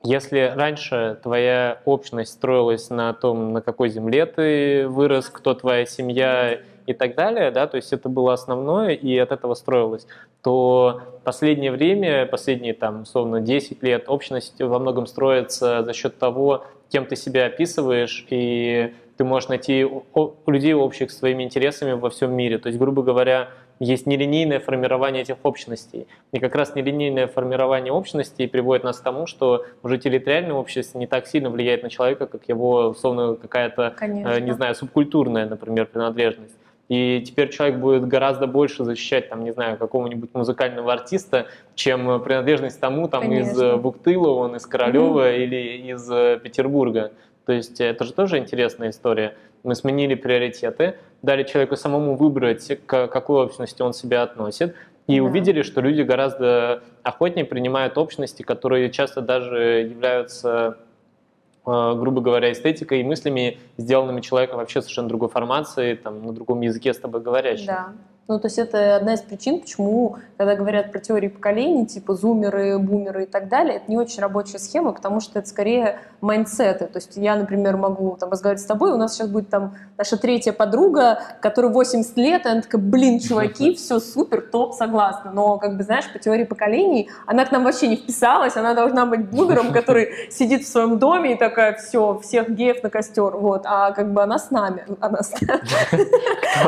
[0.05, 6.59] Если раньше твоя общность строилась на том, на какой земле ты вырос, кто твоя семья
[6.87, 10.07] и так далее, да, то есть это было основное, и от этого строилось,
[10.43, 16.65] то последнее время, последние там, условно, 10 лет, общность во многом строится за счет того,
[16.91, 19.87] кем ты себя описываешь, и ты можешь найти
[20.47, 22.59] людей общих с своими интересами во всем мире.
[22.59, 26.07] То есть, грубо говоря, есть нелинейное формирование этих общностей.
[26.33, 31.07] И как раз нелинейное формирование общностей приводит нас к тому, что уже территориальная общность не
[31.07, 36.57] так сильно влияет на человека, как его, условно, какая-то, э, не знаю, субкультурная, например, принадлежность.
[36.89, 42.81] И теперь человек будет гораздо больше защищать, там, не знаю, какого-нибудь музыкального артиста, чем принадлежность
[42.81, 43.51] тому, там, Конечно.
[43.51, 45.45] из Буктыла, он из Королева mm-hmm.
[45.45, 47.13] или из э, Петербурга.
[47.47, 49.35] То есть это же тоже интересная история.
[49.63, 54.75] Мы сменили приоритеты, дали человеку самому выбрать, к какой общности он себя относит,
[55.07, 55.25] и да.
[55.25, 60.83] увидели, что люди гораздо охотнее принимают общности, которые часто даже являются, э,
[61.65, 66.93] грубо говоря, эстетикой и мыслями, сделанными человеком вообще совершенно другой формации, там, на другом языке
[66.93, 67.67] с тобой говорящим.
[67.67, 67.93] Да.
[68.29, 72.79] Ну, то есть это одна из причин, почему, когда говорят про теории поколений, типа зумеры,
[72.79, 76.87] бумеры и так далее, это не очень рабочая схема, потому что это скорее майндсеты.
[76.87, 80.17] То есть я, например, могу там разговаривать с тобой, у нас сейчас будет там наша
[80.17, 85.33] третья подруга, которой 80 лет, и она такая, блин, чуваки, все супер, топ, согласна.
[85.33, 89.05] Но, как бы, знаешь, по теории поколений, она к нам вообще не вписалась, она должна
[89.05, 93.63] быть бумером, который сидит в своем доме и такая, все, всех геев на костер, вот.
[93.65, 94.87] А как бы она с нами.
[95.01, 95.63] Она с нами.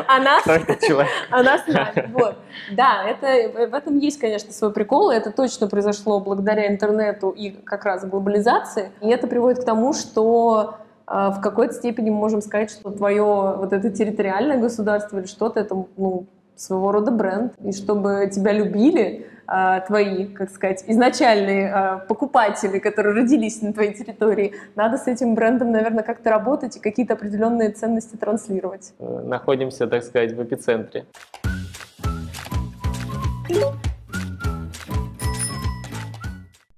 [1.30, 2.10] Она она с нами.
[2.12, 2.36] Вот.
[2.72, 7.84] Да, это, в этом есть, конечно, свой прикол, это точно произошло благодаря интернету и как
[7.84, 8.92] раз глобализации.
[9.00, 10.76] И это приводит к тому, что
[11.06, 15.60] э, в какой-то степени мы можем сказать, что твое вот это территориальное государство или что-то,
[15.60, 16.26] это ну,
[16.56, 17.54] своего рода бренд.
[17.64, 23.94] И чтобы тебя любили, э, твои, как сказать, изначальные э, покупатели, которые родились на твоей
[23.94, 28.92] территории, надо с этим брендом, наверное, как-то работать и какие-то определенные ценности транслировать.
[28.98, 31.04] Находимся, так сказать, в эпицентре.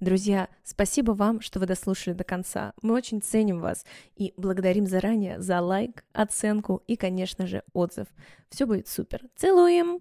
[0.06, 2.74] Друзья, спасибо вам, что вы дослушали до конца.
[2.80, 3.84] Мы очень ценим вас
[4.14, 8.06] и благодарим заранее за лайк, оценку и, конечно же, отзыв.
[8.48, 9.22] Все будет супер.
[9.34, 10.00] Целуем!